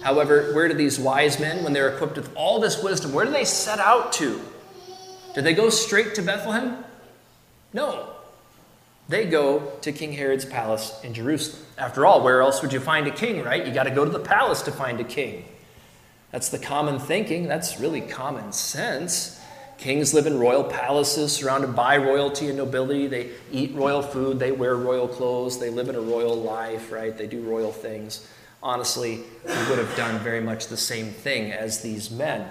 However, 0.01 0.53
where 0.53 0.67
do 0.67 0.73
these 0.73 0.99
wise 0.99 1.39
men, 1.39 1.63
when 1.63 1.73
they're 1.73 1.89
equipped 1.89 2.15
with 2.15 2.33
all 2.35 2.59
this 2.59 2.81
wisdom, 2.81 3.13
where 3.13 3.25
do 3.25 3.31
they 3.31 3.45
set 3.45 3.79
out 3.79 4.13
to? 4.13 4.41
Did 5.35 5.43
they 5.43 5.53
go 5.53 5.69
straight 5.69 6.15
to 6.15 6.21
Bethlehem? 6.21 6.83
No. 7.73 8.09
They 9.09 9.25
go 9.25 9.71
to 9.81 9.91
King 9.91 10.13
Herod's 10.13 10.45
palace 10.45 10.99
in 11.03 11.13
Jerusalem. 11.13 11.65
After 11.77 12.05
all, 12.05 12.23
where 12.23 12.41
else 12.41 12.61
would 12.61 12.71
you 12.71 12.79
find 12.79 13.07
a 13.07 13.11
king, 13.11 13.43
right? 13.43 13.65
You 13.65 13.73
got 13.73 13.83
to 13.83 13.91
go 13.91 14.05
to 14.05 14.11
the 14.11 14.19
palace 14.19 14.61
to 14.63 14.71
find 14.71 14.99
a 14.99 15.03
king. 15.03 15.45
That's 16.31 16.49
the 16.49 16.59
common 16.59 16.99
thinking. 16.99 17.47
That's 17.47 17.79
really 17.79 18.01
common 18.01 18.51
sense. 18.51 19.39
Kings 19.77 20.13
live 20.13 20.27
in 20.27 20.39
royal 20.39 20.63
palaces 20.63 21.31
surrounded 21.31 21.75
by 21.75 21.97
royalty 21.97 22.47
and 22.47 22.57
nobility. 22.57 23.07
They 23.07 23.31
eat 23.51 23.73
royal 23.73 24.01
food, 24.01 24.37
they 24.37 24.51
wear 24.51 24.75
royal 24.75 25.07
clothes, 25.07 25.57
they 25.57 25.69
live 25.69 25.89
in 25.89 25.95
a 25.95 26.01
royal 26.01 26.35
life, 26.35 26.91
right? 26.91 27.17
They 27.17 27.27
do 27.27 27.41
royal 27.41 27.71
things 27.71 28.27
honestly, 28.61 29.23
we 29.45 29.69
would 29.69 29.79
have 29.79 29.95
done 29.95 30.19
very 30.19 30.41
much 30.41 30.67
the 30.67 30.77
same 30.77 31.07
thing 31.07 31.51
as 31.51 31.81
these 31.81 32.11
men. 32.11 32.49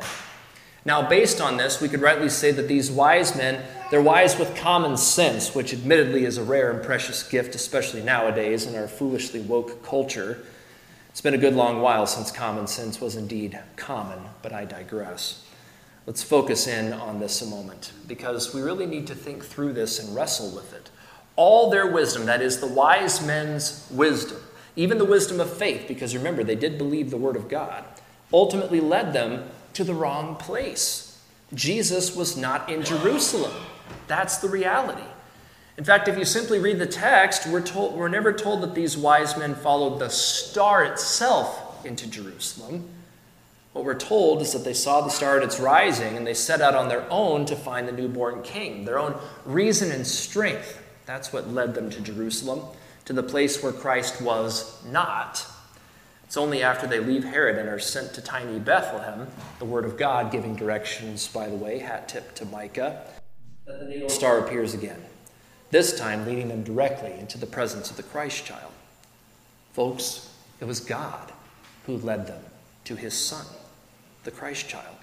Now, 0.85 1.07
based 1.07 1.41
on 1.41 1.57
this, 1.57 1.81
we 1.81 1.89
could 1.89 2.01
rightly 2.01 2.31
say 2.31 2.51
that 2.53 2.69
these 2.69 2.91
wise 2.91 3.37
men, 3.37 3.63
they're 3.91 4.01
wise 4.01 4.39
with 4.39 4.57
common 4.57 4.97
sense, 4.97 5.55
which 5.55 5.73
admittedly 5.73 6.25
is 6.25 6.39
a 6.39 6.43
rare 6.43 6.71
and 6.71 6.83
precious 6.83 7.23
gift, 7.23 7.55
especially 7.55 8.03
nowadays 8.03 8.65
in 8.65 8.75
our 8.75 8.89
foolishly 8.89 9.41
woke 9.41 9.83
culture. 9.83 10.45
It's 11.11 11.21
been 11.21 11.35
a 11.35 11.39
good 11.39 11.55
long 11.55 11.83
while 11.83 12.07
since 12.07 12.31
common 12.31 12.67
sense 12.69 13.01
was 13.01 13.17
indeed 13.17 13.59
common, 13.77 14.21
but 14.41 14.53
I 14.53 14.65
digress. 14.65 15.45
Let's 16.07 16.23
focus 16.23 16.67
in 16.67 16.95
on 16.95 17.21
this 17.21 17.43
a 17.43 17.47
moment, 17.47 17.93
because 18.07 18.55
we 18.55 18.63
really 18.63 18.87
need 18.87 19.07
to 19.09 19.15
think 19.15 19.45
through 19.45 19.75
this 19.75 19.99
and 19.99 20.15
wrestle 20.15 20.55
with 20.55 20.73
it. 20.73 20.91
All 21.37 21.71
their 21.71 21.91
wisdom, 21.93 22.25
that 22.27 22.41
is, 22.41 22.61
the 22.61 22.67
wise 22.67 23.25
men's 23.27 23.87
wisdom, 23.91 24.39
even 24.79 24.97
the 24.97 25.05
wisdom 25.05 25.41
of 25.41 25.53
faith, 25.53 25.87
because 25.89 26.15
remember, 26.15 26.45
they 26.45 26.55
did 26.55 26.79
believe 26.79 27.11
the 27.11 27.17
Word 27.17 27.35
of 27.35 27.49
God, 27.49 27.85
ultimately 28.33 28.81
led 28.81 29.13
them 29.13 29.51
to 29.75 29.83
the 29.83 29.93
wrong 29.93 30.37
place. 30.37 31.21
Jesus 31.53 32.15
was 32.15 32.37
not 32.37 32.71
in 32.71 32.85
Jerusalem. 32.85 33.53
That's 34.07 34.39
the 34.39 34.49
reality. 34.49 35.03
In 35.77 35.83
fact, 35.83 36.07
if 36.07 36.17
you 36.17 36.25
simply 36.25 36.61
read 36.61 36.79
the 36.79 36.87
text, 36.87 37.49
we're, 37.49 37.61
told, 37.61 37.97
we're 37.97 38.09
never 38.09 38.33
told 38.33 38.63
that 38.63 38.77
these 38.77 38.97
wise 38.97 39.37
men 39.37 39.57
followed 39.57 39.99
the 39.99 40.11
star 40.11 40.85
itself 40.85 41.85
into 41.85 42.07
Jerusalem. 42.09 42.89
What 43.73 43.85
we're 43.85 43.95
told 43.95 44.43
is 44.43 44.53
that 44.53 44.65
they 44.65 44.75
saw 44.75 45.01
the 45.01 45.11
star 45.11 45.39
at 45.39 45.43
its 45.43 45.59
rising 45.59 46.17
and 46.17 46.25
they 46.25 46.35
set 46.35 46.61
out 46.61 46.77
on 46.77 46.89
their 46.89 47.05
own 47.11 47.47
to 47.47 47.57
find 47.57 47.89
the 47.89 47.93
newborn 47.93 48.43
king, 48.43 48.85
their 48.85 49.01
own 49.01 49.17
reason 49.45 49.91
and 49.91 50.07
strength. 50.07 50.81
That's 51.05 51.33
what 51.33 51.49
led 51.49 51.75
them 51.75 51.91
to 51.91 52.01
Jerusalem 52.01 52.63
to 53.09 53.15
the 53.15 53.23
place 53.23 53.63
where 53.63 53.73
Christ 53.73 54.21
was 54.21 54.85
not. 54.85 55.47
It's 56.25 56.37
only 56.37 56.63
after 56.63 56.87
they 56.87 57.01
leave 57.01 57.25
Herod 57.25 57.57
and 57.57 57.67
are 57.67 57.79
sent 57.79 58.13
to 58.13 58.21
tiny 58.21 58.59
Bethlehem, 58.59 59.29
the 59.59 59.65
Word 59.65 59.87
of 59.87 59.97
God 59.97 60.31
giving 60.31 60.55
directions, 60.55 61.27
by 61.27 61.49
the 61.49 61.57
way, 61.57 61.79
hat 61.79 62.11
tip 62.11 62.35
to 62.35 62.45
Micah, 62.45 63.03
that 63.67 63.89
the 63.89 64.11
star 64.11 64.41
appears 64.41 64.75
again, 64.75 65.03
this 65.71 65.99
time 65.99 66.27
leading 66.27 66.49
them 66.49 66.63
directly 66.63 67.13
into 67.13 67.39
the 67.39 67.47
presence 67.47 67.91
of 67.91 67.97
the 67.97 68.03
Christ 68.03 68.45
child. 68.45 68.73
Folks, 69.73 70.31
it 70.61 70.67
was 70.67 70.79
God 70.79 71.33
who 71.87 71.97
led 71.97 72.27
them 72.27 72.43
to 72.85 72.95
his 72.95 73.15
Son, 73.15 73.47
the 74.25 74.31
Christ 74.31 74.69
child. 74.69 74.97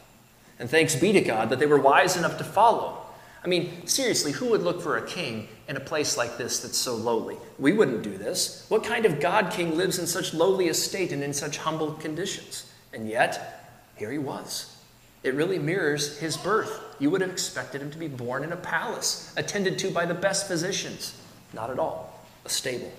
And 0.60 0.70
thanks 0.70 0.96
be 0.96 1.12
to 1.12 1.22
God 1.22 1.50
that 1.50 1.58
they 1.58 1.66
were 1.66 1.82
wise 1.82 2.16
enough 2.16 2.38
to 2.38 2.44
follow 2.44 3.05
I 3.46 3.48
mean, 3.48 3.86
seriously, 3.86 4.32
who 4.32 4.50
would 4.50 4.64
look 4.64 4.82
for 4.82 4.98
a 4.98 5.06
king 5.06 5.48
in 5.68 5.78
a 5.78 5.80
place 5.80 6.18
like 6.18 6.36
this 6.36 6.62
that's 6.62 6.80
so 6.80 6.96
lowly? 6.96 7.38
We 7.60 7.74
wouldn't 7.74 8.02
do 8.02 8.18
this. 8.18 8.66
What 8.70 8.84
kind 8.84 9.06
of 9.06 9.20
God 9.20 9.52
king 9.52 9.78
lives 9.78 10.00
in 10.00 10.08
such 10.08 10.34
lowly 10.34 10.68
estate 10.68 11.12
and 11.12 11.22
in 11.22 11.32
such 11.32 11.58
humble 11.58 11.94
conditions? 11.94 12.72
And 12.92 13.08
yet, 13.08 13.72
here 13.98 14.12
he 14.12 14.18
was. 14.18 14.76
It 15.22 15.36
really 15.36 15.60
mirrors 15.60 16.18
his 16.18 16.38
birth. 16.38 16.82
You 16.98 17.12
would 17.12 17.22
have 17.22 17.30
expected 17.30 17.84
him 17.84 17.92
to 17.92 18.00
be 18.00 18.08
born 18.08 18.44
in 18.44 18.52
a 18.52 18.58
palace, 18.58 19.32
attended 19.38 19.78
to 19.80 19.92
by 19.92 20.08
the 20.08 20.16
best 20.16 20.48
physicians. 20.48 21.16
Not 21.54 21.70
at 21.70 21.78
all. 21.78 22.26
A 22.46 22.50
stable. 22.50 22.92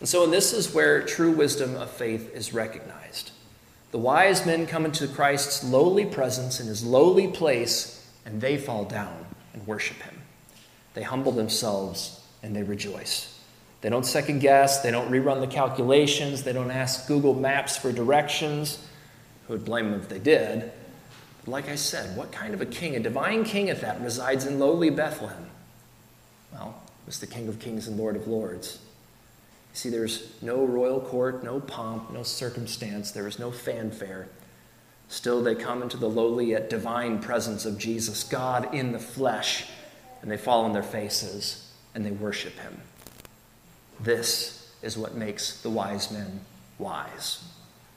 And 0.00 0.08
so, 0.08 0.24
and 0.24 0.32
this 0.32 0.54
is 0.54 0.72
where 0.72 1.02
true 1.02 1.32
wisdom 1.32 1.76
of 1.76 1.90
faith 1.90 2.34
is 2.34 2.54
recognized. 2.54 3.32
The 3.90 3.98
wise 3.98 4.46
men 4.46 4.66
come 4.66 4.86
into 4.86 5.06
Christ's 5.06 5.64
lowly 5.64 6.06
presence 6.06 6.60
in 6.60 6.66
his 6.66 6.82
lowly 6.82 7.28
place 7.28 7.97
and 8.28 8.42
they 8.42 8.58
fall 8.58 8.84
down 8.84 9.24
and 9.54 9.66
worship 9.66 9.96
him. 10.02 10.20
They 10.92 11.02
humble 11.02 11.32
themselves 11.32 12.20
and 12.42 12.54
they 12.54 12.62
rejoice. 12.62 13.40
They 13.80 13.88
don't 13.88 14.04
second 14.04 14.40
guess, 14.40 14.82
they 14.82 14.90
don't 14.90 15.10
rerun 15.10 15.40
the 15.40 15.46
calculations, 15.46 16.42
they 16.42 16.52
don't 16.52 16.70
ask 16.70 17.08
Google 17.08 17.32
Maps 17.32 17.78
for 17.78 17.90
directions. 17.90 18.84
Who 19.46 19.54
would 19.54 19.64
blame 19.64 19.90
them 19.90 20.00
if 20.00 20.08
they 20.08 20.18
did? 20.18 20.70
But 21.44 21.50
like 21.50 21.68
I 21.70 21.76
said, 21.76 22.16
what 22.16 22.30
kind 22.30 22.52
of 22.52 22.60
a 22.60 22.66
king, 22.66 22.96
a 22.96 23.00
divine 23.00 23.44
king 23.44 23.70
at 23.70 23.80
that, 23.80 24.00
resides 24.02 24.44
in 24.44 24.58
lowly 24.58 24.90
Bethlehem? 24.90 25.46
Well, 26.52 26.82
was 27.06 27.20
the 27.20 27.26
King 27.26 27.48
of 27.48 27.58
Kings 27.58 27.88
and 27.88 27.96
Lord 27.96 28.16
of 28.16 28.28
Lords. 28.28 28.78
You 29.72 29.76
see, 29.78 29.88
there's 29.88 30.30
no 30.42 30.66
royal 30.66 31.00
court, 31.00 31.42
no 31.42 31.60
pomp, 31.60 32.10
no 32.10 32.22
circumstance, 32.22 33.12
there 33.12 33.26
is 33.26 33.38
no 33.38 33.50
fanfare. 33.50 34.28
Still, 35.08 35.42
they 35.42 35.54
come 35.54 35.82
into 35.82 35.96
the 35.96 36.08
lowly 36.08 36.50
yet 36.50 36.68
divine 36.68 37.20
presence 37.20 37.64
of 37.64 37.78
Jesus, 37.78 38.24
God 38.24 38.74
in 38.74 38.92
the 38.92 38.98
flesh, 38.98 39.66
and 40.20 40.30
they 40.30 40.36
fall 40.36 40.64
on 40.64 40.72
their 40.72 40.82
faces 40.82 41.72
and 41.94 42.04
they 42.04 42.10
worship 42.10 42.58
him. 42.58 42.80
This 44.00 44.72
is 44.82 44.96
what 44.96 45.14
makes 45.14 45.60
the 45.62 45.70
wise 45.70 46.10
men 46.10 46.40
wise. 46.78 47.44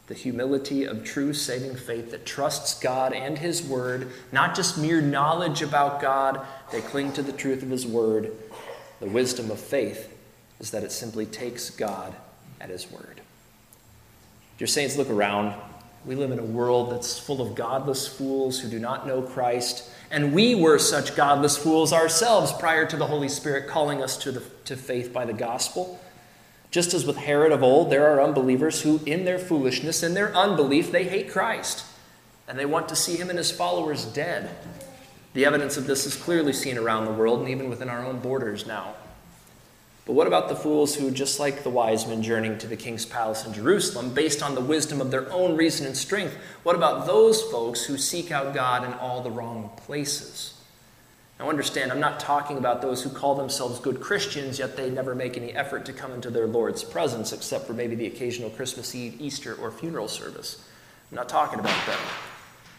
The 0.07 0.13
humility 0.15 0.85
of 0.85 1.03
true 1.03 1.33
saving 1.33 1.75
faith 1.75 2.11
that 2.11 2.25
trusts 2.25 2.79
God 2.79 3.13
and 3.13 3.37
His 3.37 3.63
Word, 3.63 4.11
not 4.31 4.55
just 4.55 4.77
mere 4.77 5.01
knowledge 5.01 5.61
about 5.61 6.01
God, 6.01 6.45
they 6.71 6.81
cling 6.81 7.13
to 7.13 7.21
the 7.21 7.31
truth 7.31 7.63
of 7.63 7.69
His 7.69 7.85
Word. 7.85 8.31
The 8.99 9.07
wisdom 9.07 9.51
of 9.51 9.59
faith 9.59 10.17
is 10.59 10.71
that 10.71 10.83
it 10.83 10.91
simply 10.91 11.25
takes 11.25 11.69
God 11.69 12.15
at 12.59 12.69
His 12.69 12.91
Word. 12.91 13.21
Dear 14.57 14.67
saints, 14.67 14.97
look 14.97 15.09
around. 15.09 15.55
We 16.05 16.15
live 16.15 16.31
in 16.31 16.39
a 16.39 16.43
world 16.43 16.91
that's 16.91 17.20
full 17.20 17.41
of 17.41 17.53
godless 17.53 18.08
fools 18.08 18.60
who 18.60 18.70
do 18.70 18.79
not 18.79 19.05
know 19.05 19.22
Christ. 19.22 19.89
And 20.10 20.34
we 20.34 20.55
were 20.55 20.79
such 20.79 21.15
godless 21.15 21.58
fools 21.58 21.93
ourselves 21.93 22.51
prior 22.53 22.86
to 22.88 22.98
the 22.98 23.05
Holy 23.05 23.29
Spirit 23.29 23.67
calling 23.67 24.01
us 24.01 24.17
to, 24.17 24.31
the, 24.31 24.43
to 24.65 24.75
faith 24.75 25.13
by 25.13 25.25
the 25.25 25.34
gospel. 25.34 26.00
Just 26.72 26.93
as 26.93 27.05
with 27.05 27.17
Herod 27.17 27.51
of 27.51 27.62
old, 27.62 27.91
there 27.91 28.08
are 28.08 28.22
unbelievers 28.22 28.81
who, 28.81 29.00
in 29.05 29.25
their 29.25 29.38
foolishness, 29.38 30.01
in 30.01 30.13
their 30.13 30.36
unbelief, 30.36 30.91
they 30.91 31.03
hate 31.03 31.29
Christ. 31.29 31.86
And 32.48 32.58
they 32.58 32.65
want 32.65 32.89
to 32.89 32.96
see 32.96 33.17
him 33.17 33.29
and 33.29 33.38
his 33.38 33.51
followers 33.51 34.05
dead. 34.05 34.50
The 35.34 35.46
evidence 35.46 35.77
of 35.77 35.86
this 35.86 36.05
is 36.05 36.15
clearly 36.15 36.51
seen 36.51 36.77
around 36.77 37.05
the 37.05 37.12
world 37.12 37.41
and 37.41 37.50
even 37.50 37.70
within 37.70 37.89
our 37.89 38.03
own 38.03 38.20
borders 38.20 38.65
now. 38.65 38.96
But 40.05 40.13
what 40.13 40.27
about 40.27 40.50
the 40.50 40.55
fools 40.55 40.96
who, 40.96 41.12
just 41.12 41.39
like 41.39 41.63
the 41.63 41.70
wise 41.70 42.08
men 42.08 42.24
journeying 42.24 42.58
to 42.60 42.67
the 42.67 42.75
king's 42.75 43.05
palace 43.05 43.46
in 43.46 43.53
Jerusalem, 43.53 44.13
based 44.13 44.41
on 44.41 44.55
the 44.55 44.62
wisdom 44.62 45.00
of 45.00 45.12
their 45.12 45.31
own 45.31 45.55
reason 45.55 45.86
and 45.86 45.96
strength, 45.96 46.36
what 46.63 46.75
about 46.75 47.05
those 47.05 47.41
folks 47.43 47.84
who 47.84 47.98
seek 47.98 48.31
out 48.31 48.53
God 48.53 48.84
in 48.84 48.93
all 48.93 49.22
the 49.22 49.29
wrong 49.29 49.70
places? 49.77 50.55
Now, 51.39 51.50
understand, 51.50 51.91
I'm 51.91 52.00
not 52.00 52.20
talking 52.20 52.58
about 52.58 52.81
those 52.81 53.01
who 53.01 53.10
call 53.10 53.36
themselves 53.36 53.79
good 53.79 54.00
Christians, 54.00 54.60
yet 54.60 54.77
they 54.77 54.89
never 54.89 55.15
make 55.15 55.38
any 55.38 55.53
effort 55.53 55.86
to 55.86 55.93
come 55.93 56.12
into 56.12 56.29
their 56.29 56.46
Lord's 56.46 56.84
presence, 56.84 57.31
except 57.31 57.65
for 57.65 57.74
maybe 57.74 57.96
the 57.96 58.05
occasional 58.05 58.51
Christmas 58.51 58.93
Eve, 58.93 59.20
Easter, 59.20 59.55
or 59.55 59.72
funeral 59.72 60.08
service. 60.08 60.63
I'm 61.12 61.15
not 61.15 61.29
talking 61.29 61.60
about 61.60 61.86
them. 61.88 62.00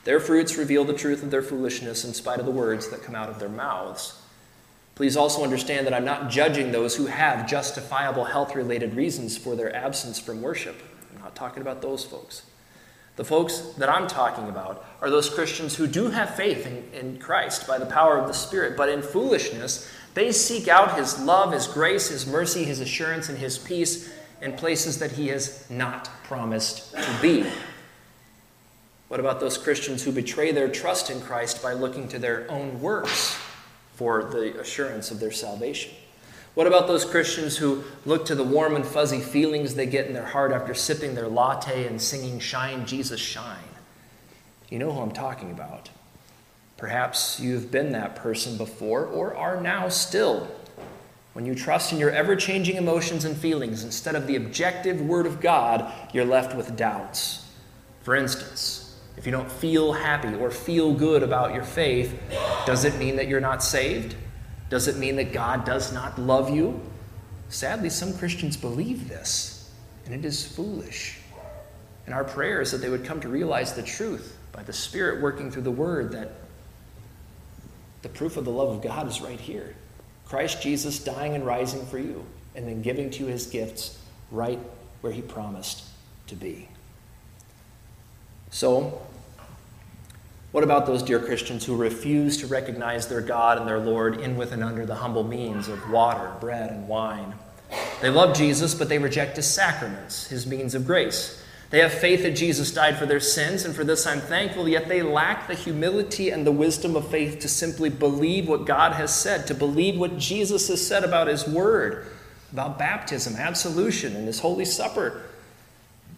Their 0.05 0.21
fruits 0.21 0.57
reveal 0.57 0.85
the 0.85 0.93
truth 0.93 1.23
of 1.23 1.31
their 1.31 1.43
foolishness 1.43 2.05
in 2.05 2.15
spite 2.15 2.41
of 2.41 2.47
the 2.47 2.53
words 2.53 2.89
that 2.91 3.03
come 3.03 3.15
out 3.15 3.29
of 3.29 3.39
their 3.39 3.49
mouths. 3.49 4.22
Please 5.03 5.17
also 5.17 5.43
understand 5.43 5.85
that 5.85 5.95
I'm 5.95 6.05
not 6.05 6.31
judging 6.31 6.71
those 6.71 6.95
who 6.95 7.07
have 7.07 7.51
justifiable 7.51 8.23
health 8.23 8.55
related 8.55 8.95
reasons 8.95 9.37
for 9.37 9.57
their 9.57 9.75
absence 9.75 10.21
from 10.21 10.41
worship. 10.41 10.81
I'm 11.13 11.21
not 11.21 11.35
talking 11.35 11.61
about 11.61 11.83
those 11.83 12.05
folks. 12.05 12.43
The 13.17 13.25
folks 13.25 13.59
that 13.79 13.89
I'm 13.89 14.07
talking 14.07 14.49
about 14.49 14.87
are 15.01 15.11
those 15.11 15.29
Christians 15.29 15.75
who 15.75 15.89
do 15.89 16.11
have 16.11 16.37
faith 16.37 16.69
in, 16.69 16.85
in, 16.95 17.19
Christ 17.19 17.67
by 17.67 17.81
the 17.81 17.87
power 17.87 18.17
of 18.17 18.29
the 18.29 18.33
Spirit, 18.33 18.77
but 18.77 18.89
in 18.89 19.03
foolishness, 19.03 19.91
they 20.15 20.31
seek 20.31 20.69
out 20.69 20.97
His 20.97 21.19
love, 21.19 21.53
His 21.53 21.67
grace, 21.67 22.11
His 22.11 22.25
mercy, 22.25 22.63
His 22.63 22.79
assurance, 22.79 23.29
and 23.29 23.39
His 23.39 23.59
peace 23.59 24.09
in 24.41 24.53
places 24.53 25.01
that 25.01 25.11
He 25.11 25.27
has 25.31 25.69
not 25.69 26.11
promised 26.23 26.93
to 26.93 27.19
be. 27.21 27.45
What 29.09 29.19
about 29.19 29.41
those 29.41 29.59
Christians 29.59 30.05
who 30.05 30.13
betray 30.13 30.53
their 30.53 30.69
trust 30.69 31.11
in 31.11 31.21
Christ 31.21 31.61
by 31.61 31.73
looking 31.73 32.07
to 32.07 32.21
their 32.21 32.49
own 32.49 32.81
works 32.81 33.37
for 33.95 34.25
the 34.25 34.59
assurance 34.61 35.11
of 35.11 35.21
their 35.21 35.31
salvation? 35.31 35.93
What 36.55 36.67
about 36.67 36.87
those 36.87 37.05
Christians 37.05 37.57
who 37.57 37.83
look 38.05 38.27
to 38.27 38.35
the 38.35 38.45
warm 38.45 38.77
and 38.77 38.85
fuzzy 38.85 39.21
feelings 39.21 39.75
they 39.75 39.87
get 39.87 40.07
in 40.07 40.13
their 40.13 40.27
heart 40.27 40.53
after 40.53 40.75
sipping 40.75 41.15
their 41.15 41.29
latte 41.29 41.87
and 41.87 42.01
singing 42.01 42.41
Shine, 42.41 42.85
Jesus, 42.85 43.21
Shine? 43.21 43.57
You 44.69 44.79
know 44.79 44.93
who 44.93 45.01
I'm 45.01 45.13
talking 45.13 45.51
about. 45.51 45.91
Perhaps 46.77 47.41
you've 47.41 47.71
been 47.71 47.93
that 47.93 48.17
person 48.17 48.59
before 48.59 49.07
or 49.07 49.35
are 49.37 49.61
now 49.61 49.89
still. 49.89 50.49
When 51.33 51.47
you 51.47 51.55
trust 51.55 51.93
in 51.93 51.99
your 51.99 52.11
ever 52.11 52.37
changing 52.37 52.77
emotions 52.77 53.25
and 53.25 53.37
feelings 53.37 53.85
instead 53.85 54.15
of 54.15 54.27
the 54.27 54.37
objective 54.37 55.01
Word 55.01 55.25
of 55.25 55.41
God, 55.41 55.91
you're 56.13 56.25
left 56.25 56.55
with 56.55 56.77
doubts. 56.77 57.49
For 58.03 58.15
instance, 58.15 58.82
if 59.17 59.27
you 59.27 59.33
don't 59.33 59.51
feel 59.51 59.93
happy 59.93 60.35
or 60.35 60.51
feel 60.51 60.93
good 60.93 61.23
about 61.23 61.55
your 61.55 61.65
faith, 61.65 62.19
does 62.67 62.85
it 62.85 62.97
mean 62.97 63.17
that 63.17 63.29
you're 63.29 63.41
not 63.41 63.63
saved? 63.63 64.17
Does 64.71 64.89
it 64.89 64.97
mean 64.97 65.17
that 65.17 65.33
God 65.33 65.65
does 65.65 65.93
not 65.93 66.19
love 66.19 66.51
you? 66.51 66.81
Sadly, 67.49 67.91
some 67.91 68.17
Christians 68.17 68.57
believe 68.57 69.09
this, 69.09 69.71
and 70.07 70.15
it 70.15 70.25
is 70.25 70.47
foolish. 70.47 71.19
And 72.07 72.15
our 72.15 72.25
prayer 72.25 72.61
is 72.61 72.73
that 72.73 72.79
they 72.79 72.89
would 72.89 73.05
come 73.05 73.21
to 73.21 73.29
realize 73.29 73.75
the 73.75 73.83
truth 73.83 74.39
by 74.51 74.63
the 74.63 74.73
Spirit 74.73 75.21
working 75.21 75.51
through 75.51 75.63
the 75.63 75.71
Word 75.71 76.13
that 76.13 76.33
the 78.01 78.09
proof 78.09 78.37
of 78.37 78.45
the 78.45 78.51
love 78.51 78.71
of 78.71 78.83
God 78.83 79.07
is 79.07 79.21
right 79.21 79.39
here. 79.39 79.77
Christ 80.25 80.63
Jesus 80.63 80.99
dying 80.99 81.35
and 81.35 81.45
rising 81.45 81.85
for 81.87 81.99
you, 81.99 82.25
and 82.55 82.67
then 82.67 82.83
giving 82.83 83.11
to 83.11 83.25
you 83.25 83.27
his 83.27 83.47
gifts 83.47 83.99
right 84.31 84.59
where 85.03 85.13
he 85.13 85.21
promised 85.21 85.85
to 86.29 86.35
be. 86.35 86.69
So, 88.53 89.01
what 90.53 90.63
about 90.63 90.85
those 90.85 91.03
dear 91.03 91.19
Christians 91.19 91.65
who 91.65 91.75
refuse 91.75 92.37
to 92.37 92.47
recognize 92.47 93.09
their 93.09 93.23
God 93.23 93.57
and 93.57 93.67
their 93.67 93.79
Lord 93.81 94.21
in 94.21 94.37
with 94.37 94.53
and 94.53 94.63
under 94.63 94.85
the 94.85 94.97
humble 94.97 95.25
means 95.25 95.69
of 95.69 95.91
water, 95.91 96.35
bread, 96.39 96.71
and 96.71 96.87
wine? 96.87 97.33
They 98.03 98.11
love 98.11 98.37
Jesus, 98.37 98.75
but 98.75 98.91
they 98.91 98.99
reject 98.99 99.37
his 99.37 99.51
sacraments, 99.51 100.27
his 100.27 100.47
means 100.47 100.75
of 100.75 100.87
grace. 100.87 101.43
They 101.71 101.81
have 101.81 101.95
faith 101.95 102.25
that 102.25 102.37
Jesus 102.37 102.71
died 102.71 102.99
for 102.99 103.07
their 103.07 103.21
sins, 103.21 103.65
and 103.65 103.75
for 103.75 103.85
this 103.85 104.07
I'm 104.07 104.21
thankful, 104.21 104.69
yet 104.69 104.87
they 104.87 105.01
lack 105.01 105.49
the 105.49 105.55
humility 105.55 106.29
and 106.29 106.47
the 106.47 106.53
wisdom 106.53 106.95
of 106.95 107.09
faith 107.09 107.39
to 107.41 107.49
simply 107.49 107.89
believe 107.89 108.47
what 108.47 108.67
God 108.67 108.93
has 108.93 109.15
said, 109.19 109.47
to 109.47 109.55
believe 109.55 109.99
what 109.99 110.19
Jesus 110.19 110.69
has 110.69 110.87
said 110.87 111.05
about 111.05 111.29
his 111.29 111.49
word, 111.49 112.07
about 112.53 112.79
baptism, 112.79 113.37
absolution, 113.37 114.15
and 114.15 114.27
his 114.27 114.41
Holy 114.41 114.67
Supper. 114.67 115.23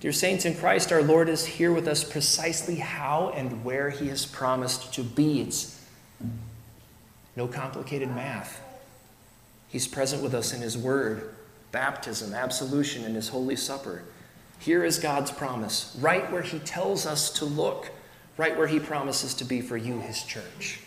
Dear 0.05 0.12
saints 0.12 0.45
in 0.45 0.55
Christ, 0.55 0.93
our 0.93 1.03
Lord 1.03 1.31
is 1.31 1.47
here 1.47 1.73
with 1.73 1.88
us 1.88 2.05
precisely 2.05 2.75
how 2.75 3.33
and 3.35 3.64
where 3.64 3.88
He 3.88 4.09
has 4.09 4.27
promised 4.27 4.93
to 4.93 5.03
be. 5.03 5.40
It's 5.40 5.83
no 7.37 7.49
complicated 7.49 8.11
math. 8.11 8.61
He's 9.67 9.88
present 9.88 10.23
with 10.23 10.35
us 10.35 10.53
in 10.53 10.61
His 10.61 10.77
Word, 10.77 11.35
baptism, 11.73 12.35
absolution, 12.35 13.07
and 13.07 13.17
His 13.17 13.31
Holy 13.31 13.57
Supper. 13.57 14.03
Here 14.59 14.85
is 14.85 14.99
God's 14.99 15.31
promise, 15.31 15.97
right 15.99 16.31
where 16.31 16.43
He 16.43 16.59
tells 16.59 17.07
us 17.07 17.31
to 17.38 17.47
look, 17.47 17.90
right 18.37 18.59
where 18.59 18.67
He 18.67 18.81
promises 18.81 19.33
to 19.33 19.45
be 19.47 19.62
for 19.62 19.79
you, 19.79 20.01
His 20.01 20.23
church. 20.23 20.81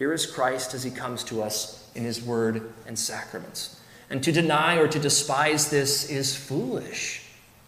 Here 0.00 0.12
is 0.12 0.26
Christ 0.26 0.74
as 0.74 0.82
He 0.82 0.90
comes 0.90 1.22
to 1.22 1.44
us 1.44 1.88
in 1.94 2.02
His 2.02 2.20
Word 2.20 2.72
and 2.88 2.98
sacraments. 2.98 3.80
And 4.10 4.20
to 4.24 4.32
deny 4.32 4.78
or 4.78 4.88
to 4.88 4.98
despise 4.98 5.70
this 5.70 6.10
is 6.10 6.34
foolish. 6.34 7.21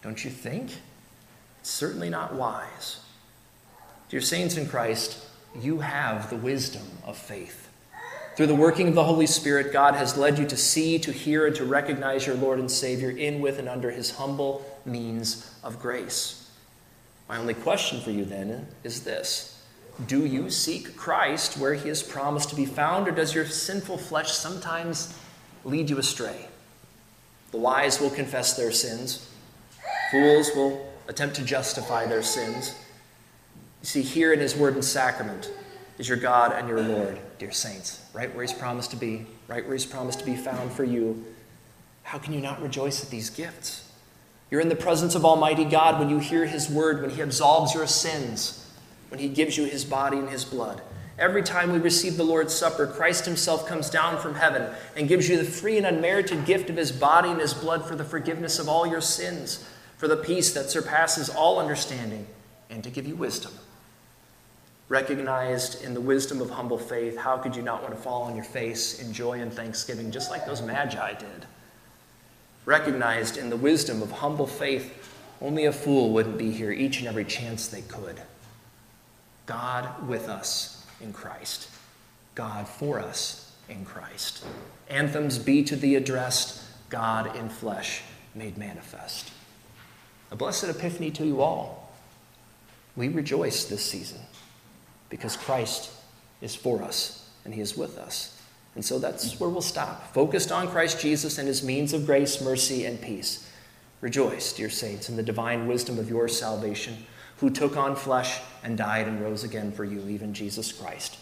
Don't 0.04 0.22
you 0.22 0.30
think? 0.30 0.70
It's 1.60 1.70
certainly 1.70 2.10
not 2.10 2.34
wise. 2.34 3.00
Dear 4.10 4.20
saints 4.20 4.58
in 4.58 4.68
Christ, 4.68 5.24
you 5.58 5.78
have 5.78 6.28
the 6.28 6.36
wisdom 6.36 6.86
of 7.04 7.16
faith. 7.16 7.70
Through 8.36 8.48
the 8.48 8.54
working 8.54 8.88
of 8.88 8.94
the 8.94 9.04
Holy 9.04 9.26
Spirit, 9.26 9.72
God 9.72 9.94
has 9.94 10.18
led 10.18 10.38
you 10.38 10.46
to 10.46 10.58
see, 10.58 10.98
to 10.98 11.10
hear, 11.10 11.46
and 11.46 11.56
to 11.56 11.64
recognize 11.64 12.26
your 12.26 12.36
Lord 12.36 12.58
and 12.58 12.70
Savior 12.70 13.10
in, 13.10 13.40
with, 13.40 13.58
and 13.58 13.66
under 13.66 13.90
his 13.90 14.10
humble 14.10 14.62
means 14.84 15.50
of 15.64 15.80
grace. 15.80 16.50
My 17.26 17.38
only 17.38 17.54
question 17.54 18.00
for 18.02 18.10
you 18.10 18.26
then 18.26 18.66
is 18.82 19.04
this 19.04 19.64
Do 20.06 20.26
you 20.26 20.50
seek 20.50 20.96
Christ 20.96 21.56
where 21.56 21.72
he 21.72 21.88
is 21.88 22.02
promised 22.02 22.50
to 22.50 22.56
be 22.56 22.66
found, 22.66 23.08
or 23.08 23.12
does 23.12 23.34
your 23.34 23.46
sinful 23.46 23.96
flesh 23.96 24.32
sometimes 24.32 25.18
lead 25.64 25.88
you 25.88 25.96
astray? 25.96 26.48
The 27.52 27.58
wise 27.58 28.02
will 28.02 28.10
confess 28.10 28.54
their 28.54 28.72
sins. 28.72 29.30
Fools 30.10 30.50
will 30.54 30.92
attempt 31.08 31.36
to 31.36 31.44
justify 31.44 32.06
their 32.06 32.22
sins. 32.22 32.74
You 33.82 33.86
see, 33.86 34.02
here 34.02 34.32
in 34.32 34.40
His 34.40 34.56
Word 34.56 34.74
and 34.74 34.84
Sacrament 34.84 35.50
is 35.98 36.08
your 36.08 36.18
God 36.18 36.52
and 36.52 36.68
your 36.68 36.80
Lord, 36.82 37.18
dear 37.38 37.52
saints, 37.52 38.04
right 38.12 38.34
where 38.34 38.44
He's 38.44 38.52
promised 38.52 38.90
to 38.90 38.96
be, 38.96 39.26
right 39.48 39.64
where 39.64 39.74
He's 39.74 39.86
promised 39.86 40.20
to 40.20 40.24
be 40.24 40.36
found 40.36 40.72
for 40.72 40.84
you. 40.84 41.24
How 42.02 42.18
can 42.18 42.32
you 42.32 42.40
not 42.40 42.62
rejoice 42.62 43.02
at 43.02 43.10
these 43.10 43.30
gifts? 43.30 43.90
You're 44.50 44.60
in 44.60 44.68
the 44.68 44.76
presence 44.76 45.14
of 45.14 45.24
Almighty 45.24 45.64
God 45.64 45.98
when 45.98 46.10
you 46.10 46.18
hear 46.18 46.46
His 46.46 46.68
Word, 46.68 47.00
when 47.00 47.10
He 47.10 47.22
absolves 47.22 47.74
your 47.74 47.86
sins, 47.86 48.70
when 49.08 49.20
He 49.20 49.28
gives 49.28 49.56
you 49.56 49.64
His 49.64 49.84
body 49.84 50.18
and 50.18 50.28
His 50.28 50.44
blood. 50.44 50.80
Every 51.18 51.42
time 51.42 51.72
we 51.72 51.78
receive 51.78 52.16
the 52.16 52.24
Lord's 52.24 52.52
Supper, 52.52 52.86
Christ 52.86 53.24
Himself 53.24 53.66
comes 53.66 53.88
down 53.88 54.18
from 54.18 54.34
heaven 54.34 54.74
and 54.96 55.08
gives 55.08 55.28
you 55.28 55.36
the 55.36 55.44
free 55.44 55.76
and 55.76 55.86
unmerited 55.86 56.44
gift 56.44 56.70
of 56.70 56.76
His 56.76 56.90
body 56.90 57.30
and 57.30 57.40
His 57.40 57.54
blood 57.54 57.86
for 57.86 57.94
the 57.94 58.04
forgiveness 58.04 58.58
of 58.58 58.68
all 58.68 58.86
your 58.86 59.00
sins 59.00 59.64
for 60.04 60.08
the 60.08 60.16
peace 60.18 60.52
that 60.52 60.68
surpasses 60.68 61.30
all 61.30 61.58
understanding, 61.58 62.26
and 62.68 62.84
to 62.84 62.90
give 62.90 63.06
you 63.06 63.16
wisdom. 63.16 63.50
Recognized 64.90 65.82
in 65.82 65.94
the 65.94 66.00
wisdom 66.02 66.42
of 66.42 66.50
humble 66.50 66.76
faith, 66.76 67.16
how 67.16 67.38
could 67.38 67.56
you 67.56 67.62
not 67.62 67.80
want 67.80 67.94
to 67.94 68.00
fall 68.02 68.24
on 68.24 68.36
your 68.36 68.44
face 68.44 69.00
in 69.00 69.14
joy 69.14 69.40
and 69.40 69.50
thanksgiving, 69.50 70.10
just 70.10 70.30
like 70.30 70.44
those 70.44 70.60
magi 70.60 71.14
did? 71.14 71.46
Recognized 72.66 73.38
in 73.38 73.48
the 73.48 73.56
wisdom 73.56 74.02
of 74.02 74.10
humble 74.10 74.46
faith, 74.46 75.10
only 75.40 75.64
a 75.64 75.72
fool 75.72 76.10
wouldn't 76.10 76.36
be 76.36 76.50
here 76.50 76.70
each 76.70 76.98
and 76.98 77.08
every 77.08 77.24
chance 77.24 77.68
they 77.68 77.80
could. 77.80 78.20
God 79.46 80.06
with 80.06 80.28
us 80.28 80.86
in 81.00 81.14
Christ. 81.14 81.70
God 82.34 82.68
for 82.68 83.00
us 83.00 83.56
in 83.70 83.86
Christ. 83.86 84.44
Anthems 84.90 85.38
be 85.38 85.64
to 85.64 85.76
thee 85.76 85.94
addressed, 85.94 86.62
God 86.90 87.34
in 87.34 87.48
flesh 87.48 88.02
made 88.34 88.58
manifest. 88.58 89.30
A 90.34 90.36
blessed 90.36 90.64
epiphany 90.64 91.12
to 91.12 91.24
you 91.24 91.42
all. 91.42 91.92
We 92.96 93.06
rejoice 93.06 93.66
this 93.66 93.84
season 93.84 94.18
because 95.08 95.36
Christ 95.36 95.92
is 96.40 96.56
for 96.56 96.82
us 96.82 97.30
and 97.44 97.54
he 97.54 97.60
is 97.60 97.76
with 97.76 97.96
us. 97.96 98.36
And 98.74 98.84
so 98.84 98.98
that's 98.98 99.38
where 99.38 99.48
we'll 99.48 99.62
stop. 99.62 100.12
Focused 100.12 100.50
on 100.50 100.66
Christ 100.66 100.98
Jesus 101.00 101.38
and 101.38 101.46
his 101.46 101.62
means 101.62 101.92
of 101.92 102.04
grace, 102.04 102.42
mercy, 102.42 102.84
and 102.84 103.00
peace. 103.00 103.48
Rejoice, 104.00 104.52
dear 104.52 104.70
saints, 104.70 105.08
in 105.08 105.14
the 105.14 105.22
divine 105.22 105.68
wisdom 105.68 106.00
of 106.00 106.08
your 106.10 106.26
salvation, 106.26 107.06
who 107.36 107.48
took 107.48 107.76
on 107.76 107.94
flesh 107.94 108.40
and 108.64 108.76
died 108.76 109.06
and 109.06 109.20
rose 109.20 109.44
again 109.44 109.70
for 109.70 109.84
you, 109.84 110.08
even 110.08 110.34
Jesus 110.34 110.72
Christ. 110.72 111.16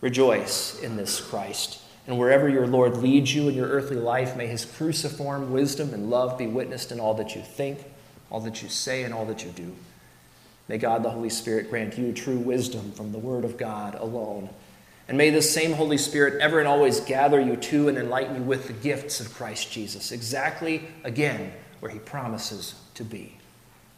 Rejoice 0.00 0.82
in 0.82 0.96
this 0.96 1.20
Christ. 1.20 1.80
And 2.08 2.18
wherever 2.18 2.48
your 2.48 2.66
Lord 2.66 2.96
leads 2.96 3.32
you 3.32 3.48
in 3.48 3.54
your 3.54 3.68
earthly 3.68 3.98
life, 3.98 4.36
may 4.36 4.48
his 4.48 4.64
cruciform 4.64 5.52
wisdom 5.52 5.94
and 5.94 6.10
love 6.10 6.36
be 6.36 6.48
witnessed 6.48 6.90
in 6.90 6.98
all 6.98 7.14
that 7.14 7.36
you 7.36 7.42
think, 7.42 7.84
all 8.30 8.40
that 8.40 8.62
you 8.62 8.68
say, 8.68 9.04
and 9.04 9.14
all 9.14 9.24
that 9.26 9.44
you 9.44 9.50
do. 9.50 9.74
May 10.68 10.78
God 10.78 11.02
the 11.02 11.10
Holy 11.10 11.30
Spirit 11.30 11.70
grant 11.70 11.96
you 11.96 12.12
true 12.12 12.38
wisdom 12.38 12.92
from 12.92 13.12
the 13.12 13.18
Word 13.18 13.44
of 13.44 13.56
God 13.56 13.94
alone. 13.94 14.50
And 15.08 15.16
may 15.16 15.30
this 15.30 15.52
same 15.52 15.72
Holy 15.72 15.96
Spirit 15.96 16.40
ever 16.42 16.58
and 16.58 16.68
always 16.68 17.00
gather 17.00 17.40
you 17.40 17.56
to 17.56 17.88
and 17.88 17.96
enlighten 17.96 18.36
you 18.36 18.42
with 18.42 18.66
the 18.66 18.74
gifts 18.74 19.20
of 19.20 19.32
Christ 19.32 19.72
Jesus, 19.72 20.12
exactly 20.12 20.82
again 21.02 21.52
where 21.80 21.90
he 21.90 21.98
promises 21.98 22.74
to 22.94 23.04
be 23.04 23.38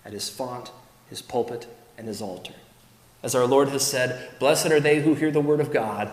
at 0.04 0.12
his 0.12 0.28
font, 0.28 0.70
his 1.08 1.20
pulpit, 1.20 1.66
and 1.98 2.06
his 2.06 2.22
altar. 2.22 2.54
As 3.22 3.34
our 3.34 3.46
Lord 3.46 3.68
has 3.68 3.86
said, 3.86 4.38
Blessed 4.38 4.66
are 4.66 4.80
they 4.80 5.02
who 5.02 5.14
hear 5.14 5.30
the 5.30 5.40
word 5.40 5.60
of 5.60 5.72
God 5.72 6.10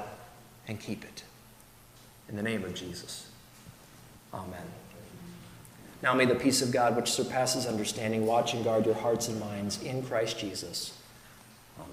and 0.67 0.79
keep 0.79 1.03
it. 1.03 1.23
In 2.27 2.35
the 2.35 2.43
name 2.43 2.63
of 2.63 2.73
Jesus. 2.73 3.29
Amen. 4.33 4.65
Now 6.01 6.13
may 6.13 6.25
the 6.25 6.35
peace 6.35 6.61
of 6.61 6.71
God, 6.71 6.95
which 6.95 7.11
surpasses 7.11 7.65
understanding, 7.65 8.25
watch 8.25 8.53
and 8.53 8.63
guard 8.63 8.85
your 8.85 8.95
hearts 8.95 9.27
and 9.27 9.39
minds 9.39 9.81
in 9.81 10.03
Christ 10.03 10.37
Jesus. 10.37 10.97
Amen. 11.79 11.91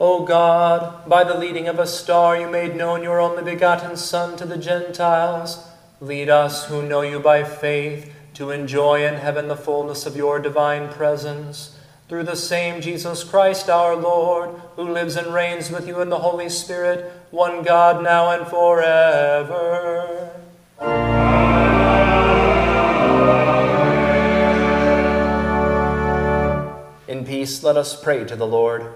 O 0.00 0.24
God, 0.24 1.08
by 1.08 1.24
the 1.24 1.36
leading 1.36 1.66
of 1.66 1.78
a 1.78 1.86
star, 1.86 2.38
you 2.38 2.48
made 2.48 2.76
known 2.76 3.02
your 3.02 3.20
only 3.20 3.42
begotten 3.42 3.96
Son 3.96 4.36
to 4.36 4.46
the 4.46 4.58
Gentiles. 4.58 5.66
Lead 6.00 6.28
us 6.28 6.66
who 6.66 6.82
know 6.82 7.00
you 7.00 7.18
by 7.18 7.42
faith 7.42 8.12
to 8.34 8.50
enjoy 8.50 9.06
in 9.06 9.14
heaven 9.14 9.48
the 9.48 9.56
fullness 9.56 10.06
of 10.06 10.16
your 10.16 10.38
divine 10.38 10.88
presence. 10.88 11.76
Through 12.08 12.24
the 12.24 12.36
same 12.36 12.80
Jesus 12.82 13.24
Christ 13.24 13.70
our 13.70 13.96
Lord, 13.96 14.50
who 14.76 14.82
lives 14.82 15.16
and 15.16 15.32
reigns 15.32 15.70
with 15.70 15.88
you 15.88 16.00
in 16.00 16.10
the 16.10 16.18
Holy 16.18 16.48
Spirit, 16.48 17.10
one 17.30 17.62
God 17.62 18.02
now 18.02 18.30
and 18.30 18.46
forever. 18.46 20.30
In 27.14 27.24
peace, 27.24 27.62
let 27.62 27.76
us 27.76 27.94
pray 27.94 28.24
to 28.24 28.34
the 28.34 28.44
Lord. 28.44 28.92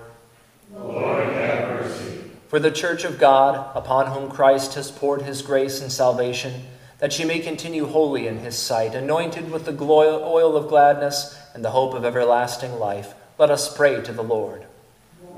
Lord, 0.75 1.29
have 1.29 1.69
mercy. 1.69 2.25
For 2.49 2.59
the 2.59 2.73
church 2.73 3.05
of 3.05 3.17
God, 3.17 3.71
upon 3.77 4.09
whom 4.09 4.29
Christ 4.29 4.75
has 4.75 4.91
poured 4.91 5.23
his 5.23 5.41
grace 5.41 5.81
and 5.81 5.93
salvation, 5.93 6.65
that 6.99 7.13
she 7.13 7.25
may 7.25 7.39
continue 7.39 7.87
holy 7.87 8.27
in 8.27 8.39
his 8.39 8.59
sight, 8.59 8.97
anointed 8.97 9.53
with 9.53 9.67
the 9.67 9.85
oil 9.85 10.57
of 10.57 10.67
gladness 10.67 11.39
and 11.55 11.65
the 11.65 11.71
hope 11.71 11.95
of 11.95 12.05
everlasting 12.05 12.81
life, 12.81 13.15
let 13.39 13.53
us 13.53 13.73
pray 13.73 14.03
to 14.03 14.13
the 14.13 14.25
Lord. 14.25 14.65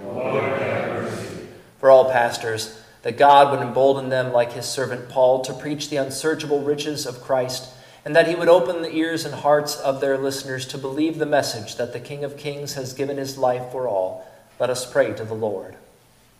Lord, 0.03 0.43
have 0.43 0.89
mercy. 0.89 1.49
For 1.81 1.91
all 1.91 2.11
pastors, 2.11 2.81
that 3.03 3.19
God 3.19 3.51
would 3.51 3.61
embolden 3.61 4.09
them, 4.09 4.33
like 4.33 4.53
his 4.53 4.65
servant 4.65 5.11
Paul, 5.11 5.45
to 5.45 5.53
preach 5.53 5.91
the 5.91 5.99
unsearchable 5.99 6.63
riches 6.63 7.05
of 7.05 7.21
Christ 7.21 7.75
and 8.05 8.17
that 8.17 8.29
he 8.29 8.35
would 8.35 8.49
open 8.49 8.83
the 8.83 8.95
ears 8.95 9.25
and 9.25 9.35
hearts 9.35 9.77
of 9.77 10.01
their 10.01 10.17
listeners 10.17 10.67
to 10.67 10.79
believe 10.79 11.19
the 11.19 11.27
message 11.27 11.77
that 11.77 11.93
the 11.93 12.01
King 12.01 12.25
of 12.25 12.37
Kings 12.37 12.75
has 12.75 12.95
given 12.95 13.17
his 13.17 13.37
life 13.37 13.71
for 13.71 13.89
all. 13.89 14.27
Let 14.59 14.71
us 14.71 14.91
pray 14.91 15.13
to 15.15 15.25
the 15.25 15.35
Lord. 15.35 15.77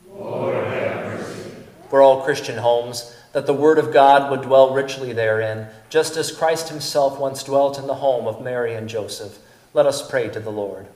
Lord, 0.09 0.67
have 0.67 1.05
mercy. 1.05 1.51
For 1.89 2.03
all 2.03 2.23
Christian 2.23 2.59
homes, 2.59 3.15
that 3.33 3.47
the 3.47 3.55
Word 3.55 3.79
of 3.79 3.93
God 3.93 4.31
would 4.31 4.43
dwell 4.43 4.75
richly 4.75 5.13
therein, 5.13 5.69
just 5.89 6.17
as 6.17 6.33
Christ 6.33 6.69
himself 6.69 7.19
once 7.19 7.45
dwelt 7.45 7.79
in 7.79 7.87
the 7.87 7.95
home 7.95 8.27
of 8.27 8.43
Mary 8.43 8.75
and 8.75 8.89
Joseph. 8.89 9.39
Let 9.73 9.87
us 9.87 10.09
pray 10.09 10.29
to 10.31 10.41
the 10.41 10.51
Lord. 10.51 10.87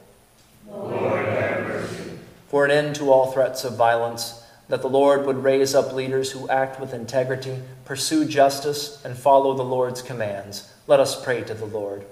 Lord, 0.69 1.27
have 1.27 1.65
mercy. 1.67 2.19
For 2.49 2.65
an 2.65 2.71
end 2.71 2.97
to 2.97 3.11
all 3.11 3.31
threats 3.31 3.65
of 3.65 3.77
violence, 3.77 4.43
that 4.69 4.83
the 4.83 4.89
Lord 4.89 5.27
would 5.27 5.43
raise 5.43 5.75
up 5.75 5.93
leaders 5.93 6.33
who 6.33 6.49
act 6.49 6.81
with 6.81 6.95
integrity, 6.95 7.59
pursue 7.85 8.25
justice, 8.25 9.03
and 9.05 9.17
follow 9.17 9.55
the 9.55 9.63
Lord's 9.63 10.03
commands. 10.03 10.73
Let 10.87 11.01
us 11.01 11.23
pray 11.23 11.43
to 11.43 11.55
the 11.55 11.67
Lord. 11.67 12.05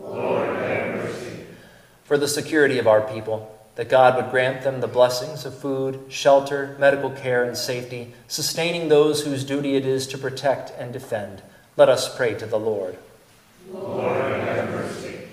Lord, 0.00 0.56
have 0.56 0.96
mercy. 0.96 1.46
For 2.04 2.18
the 2.18 2.28
security 2.28 2.78
of 2.78 2.86
our 2.86 3.00
people, 3.00 3.50
that 3.76 3.88
God 3.88 4.16
would 4.16 4.30
grant 4.30 4.62
them 4.62 4.80
the 4.80 4.88
blessings 4.88 5.44
of 5.44 5.58
food, 5.58 6.00
shelter, 6.08 6.76
medical 6.78 7.10
care, 7.10 7.44
and 7.44 7.56
safety, 7.56 8.14
sustaining 8.28 8.88
those 8.88 9.24
whose 9.24 9.44
duty 9.44 9.76
it 9.76 9.84
is 9.84 10.06
to 10.08 10.18
protect 10.18 10.72
and 10.78 10.92
defend. 10.92 11.42
Let 11.76 11.88
us 11.88 12.14
pray 12.14 12.34
to 12.34 12.46
the 12.46 12.58
Lord. 12.58 12.96
Lord, 13.72 14.14
have 14.14 14.70
mercy. 14.70 15.28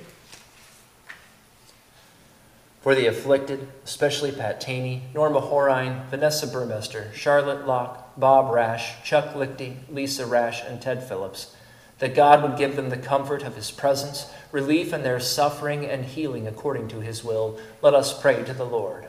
For 2.81 2.95
the 2.95 3.05
afflicted, 3.05 3.67
especially 3.85 4.31
Pat 4.31 4.59
Taney, 4.59 5.03
Norma 5.13 5.39
Horine, 5.39 6.09
Vanessa 6.09 6.47
Burmester, 6.47 7.13
Charlotte 7.13 7.67
Locke, 7.67 8.17
Bob 8.17 8.51
Rash, 8.51 9.03
Chuck 9.03 9.35
Lichty, 9.35 9.77
Lisa 9.87 10.25
Rash, 10.25 10.63
and 10.63 10.81
Ted 10.81 11.03
Phillips, 11.03 11.55
that 11.99 12.15
God 12.15 12.41
would 12.41 12.57
give 12.57 12.75
them 12.75 12.89
the 12.89 12.97
comfort 12.97 13.43
of 13.43 13.55
His 13.55 13.69
presence, 13.69 14.31
relief 14.51 14.93
in 14.93 15.03
their 15.03 15.19
suffering, 15.19 15.85
and 15.85 16.05
healing 16.05 16.47
according 16.47 16.87
to 16.87 17.01
His 17.01 17.23
will, 17.23 17.59
let 17.83 17.93
us 17.93 18.19
pray 18.19 18.43
to 18.43 18.53
the 18.53 18.65
Lord. 18.65 19.05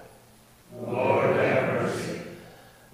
Lord, 0.86 1.34
have 1.36 1.82
mercy. 1.82 2.20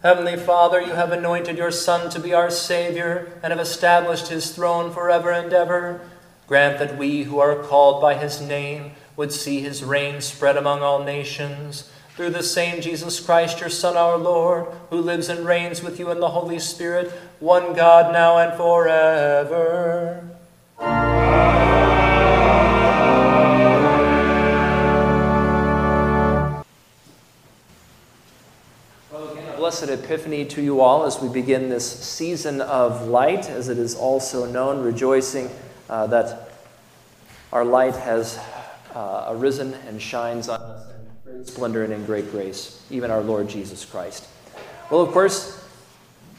Heavenly 0.04 0.36
Father, 0.36 0.80
you 0.80 0.92
have 0.92 1.10
anointed 1.10 1.58
your 1.58 1.72
Son 1.72 2.08
to 2.10 2.20
be 2.20 2.32
our 2.32 2.50
Savior 2.50 3.32
and 3.42 3.50
have 3.50 3.58
established 3.58 4.28
His 4.28 4.52
throne 4.52 4.92
forever 4.92 5.32
and 5.32 5.52
ever. 5.52 6.00
Grant 6.46 6.78
that 6.78 6.96
we 6.96 7.24
who 7.24 7.40
are 7.40 7.56
called 7.56 8.00
by 8.00 8.14
His 8.14 8.40
name 8.40 8.92
would 9.18 9.32
see 9.32 9.60
His 9.60 9.82
reign 9.82 10.20
spread 10.20 10.56
among 10.56 10.80
all 10.80 11.02
nations. 11.02 11.90
Through 12.14 12.30
the 12.30 12.42
same 12.44 12.80
Jesus 12.80 13.18
Christ, 13.18 13.58
your 13.58 13.68
Son, 13.68 13.96
our 13.96 14.16
Lord, 14.16 14.66
who 14.90 15.00
lives 15.00 15.28
and 15.28 15.44
reigns 15.44 15.82
with 15.82 15.98
you 15.98 16.12
in 16.12 16.20
the 16.20 16.28
Holy 16.28 16.60
Spirit, 16.60 17.10
one 17.40 17.74
God, 17.74 18.12
now 18.12 18.38
and 18.38 18.56
forever. 18.56 20.24
Blessed 29.56 29.88
Epiphany 29.88 30.44
to 30.44 30.62
you 30.62 30.80
all 30.80 31.04
as 31.04 31.20
we 31.20 31.28
begin 31.28 31.68
this 31.68 31.90
season 31.90 32.60
of 32.60 33.08
light, 33.08 33.50
as 33.50 33.68
it 33.68 33.78
is 33.78 33.96
also 33.96 34.46
known, 34.46 34.80
rejoicing 34.84 35.50
uh, 35.90 36.06
that 36.06 36.52
our 37.52 37.64
light 37.64 37.96
has 37.96 38.38
uh, 38.94 39.26
arisen 39.28 39.74
and 39.86 40.00
shines 40.00 40.48
on 40.48 40.60
us 40.60 40.90
in 40.90 41.32
great 41.32 41.46
splendor 41.46 41.84
and 41.84 41.92
in 41.92 42.04
great 42.04 42.30
grace, 42.30 42.84
even 42.90 43.10
our 43.10 43.20
Lord 43.20 43.48
Jesus 43.48 43.84
Christ. 43.84 44.26
Well, 44.90 45.00
of 45.00 45.12
course, 45.12 45.64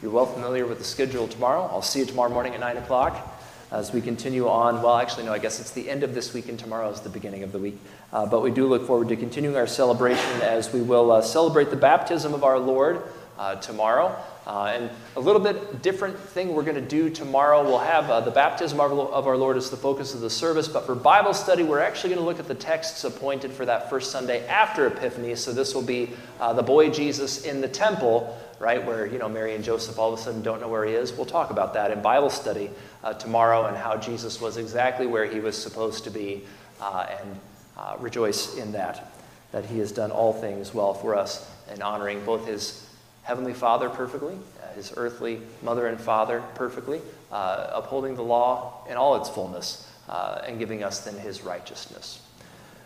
you're 0.02 0.10
well 0.10 0.26
familiar 0.26 0.66
with 0.66 0.78
the 0.78 0.84
schedule 0.84 1.28
tomorrow. 1.28 1.68
I'll 1.70 1.82
see 1.82 2.00
you 2.00 2.06
tomorrow 2.06 2.30
morning 2.30 2.54
at 2.54 2.60
9 2.60 2.78
o'clock 2.78 3.38
as 3.70 3.92
we 3.92 4.00
continue 4.00 4.48
on. 4.48 4.82
Well, 4.82 4.96
actually, 4.96 5.26
no, 5.26 5.32
I 5.32 5.38
guess 5.38 5.60
it's 5.60 5.70
the 5.70 5.88
end 5.88 6.02
of 6.02 6.14
this 6.14 6.34
week, 6.34 6.48
and 6.48 6.58
tomorrow 6.58 6.90
is 6.90 7.00
the 7.00 7.08
beginning 7.08 7.42
of 7.42 7.52
the 7.52 7.58
week. 7.58 7.78
Uh, 8.12 8.26
but 8.26 8.40
we 8.40 8.50
do 8.50 8.66
look 8.66 8.86
forward 8.86 9.08
to 9.08 9.16
continuing 9.16 9.56
our 9.56 9.66
celebration 9.66 10.42
as 10.42 10.72
we 10.72 10.80
will 10.80 11.12
uh, 11.12 11.22
celebrate 11.22 11.70
the 11.70 11.76
baptism 11.76 12.34
of 12.34 12.42
our 12.42 12.58
Lord 12.58 13.02
uh, 13.38 13.56
tomorrow. 13.56 14.16
Uh, 14.50 14.64
and 14.64 14.90
a 15.14 15.20
little 15.20 15.40
bit 15.40 15.80
different 15.80 16.18
thing 16.18 16.52
we're 16.52 16.64
going 16.64 16.74
to 16.74 16.80
do 16.80 17.08
tomorrow. 17.08 17.62
We'll 17.62 17.78
have 17.78 18.10
uh, 18.10 18.18
the 18.18 18.32
baptism 18.32 18.80
of 18.80 19.28
our, 19.28 19.36
Lord 19.36 19.56
as 19.56 19.70
the 19.70 19.76
focus 19.76 20.12
of 20.12 20.22
the 20.22 20.28
service, 20.28 20.66
but 20.66 20.86
for 20.86 20.96
Bible 20.96 21.34
study, 21.34 21.62
we're 21.62 21.78
actually 21.78 22.10
going 22.10 22.18
to 22.20 22.26
look 22.26 22.40
at 22.40 22.48
the 22.48 22.56
texts 22.56 23.04
appointed 23.04 23.52
for 23.52 23.64
that 23.66 23.88
first 23.88 24.10
Sunday 24.10 24.44
after 24.48 24.88
Epiphany. 24.88 25.36
So 25.36 25.52
this 25.52 25.72
will 25.72 25.82
be 25.82 26.10
uh, 26.40 26.52
the 26.52 26.64
boy 26.64 26.90
Jesus 26.90 27.44
in 27.44 27.60
the 27.60 27.68
temple, 27.68 28.36
right, 28.58 28.84
where 28.84 29.06
you 29.06 29.20
know 29.20 29.28
Mary 29.28 29.54
and 29.54 29.62
Joseph 29.62 30.00
all 30.00 30.12
of 30.12 30.18
a 30.18 30.22
sudden 30.22 30.42
don't 30.42 30.60
know 30.60 30.68
where 30.68 30.84
he 30.84 30.94
is. 30.94 31.12
We'll 31.12 31.26
talk 31.26 31.50
about 31.50 31.72
that 31.74 31.92
in 31.92 32.02
Bible 32.02 32.28
study 32.28 32.70
uh, 33.04 33.12
tomorrow 33.12 33.66
and 33.66 33.76
how 33.76 33.98
Jesus 33.98 34.40
was 34.40 34.56
exactly 34.56 35.06
where 35.06 35.26
he 35.26 35.38
was 35.38 35.56
supposed 35.56 36.02
to 36.02 36.10
be, 36.10 36.42
uh, 36.80 37.06
and 37.20 37.40
uh, 37.78 37.96
rejoice 38.00 38.56
in 38.56 38.72
that. 38.72 39.12
that 39.52 39.64
he 39.64 39.78
has 39.78 39.92
done 39.92 40.10
all 40.10 40.32
things 40.32 40.74
well 40.74 40.92
for 40.92 41.14
us 41.14 41.48
in 41.72 41.82
honoring 41.82 42.24
both 42.24 42.48
his 42.48 42.89
heavenly 43.30 43.54
Father 43.54 43.88
perfectly, 43.88 44.34
uh, 44.34 44.74
his 44.74 44.92
earthly 44.96 45.40
mother 45.62 45.86
and 45.86 46.00
father 46.00 46.42
perfectly, 46.56 47.00
uh, 47.30 47.68
upholding 47.72 48.16
the 48.16 48.22
law 48.22 48.84
in 48.90 48.96
all 48.96 49.14
its 49.14 49.28
fullness, 49.28 49.88
uh, 50.08 50.42
and 50.44 50.58
giving 50.58 50.82
us 50.82 51.04
then 51.04 51.16
his 51.16 51.42
righteousness. 51.42 52.22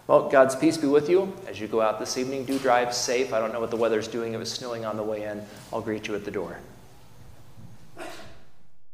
Well, 0.07 0.29
God's 0.29 0.55
peace 0.55 0.77
be 0.77 0.87
with 0.87 1.09
you 1.09 1.35
as 1.49 1.59
you 1.59 1.67
go 1.67 1.81
out 1.81 1.99
this 1.99 2.19
evening. 2.19 2.45
Do 2.45 2.59
drive 2.59 2.93
safe. 2.93 3.33
I 3.33 3.39
don't 3.39 3.55
know 3.55 3.61
what 3.61 3.71
the 3.71 3.79
weather's 3.79 4.07
doing. 4.07 4.35
It 4.35 4.37
was 4.37 4.53
snowing 4.53 4.85
on 4.85 4.99
the 4.99 5.03
way 5.03 5.23
in. 5.23 5.43
I'll 5.73 5.81
greet 5.81 6.09
you 6.09 6.15
at 6.15 6.27
the 6.27 6.31
door. 6.31 6.59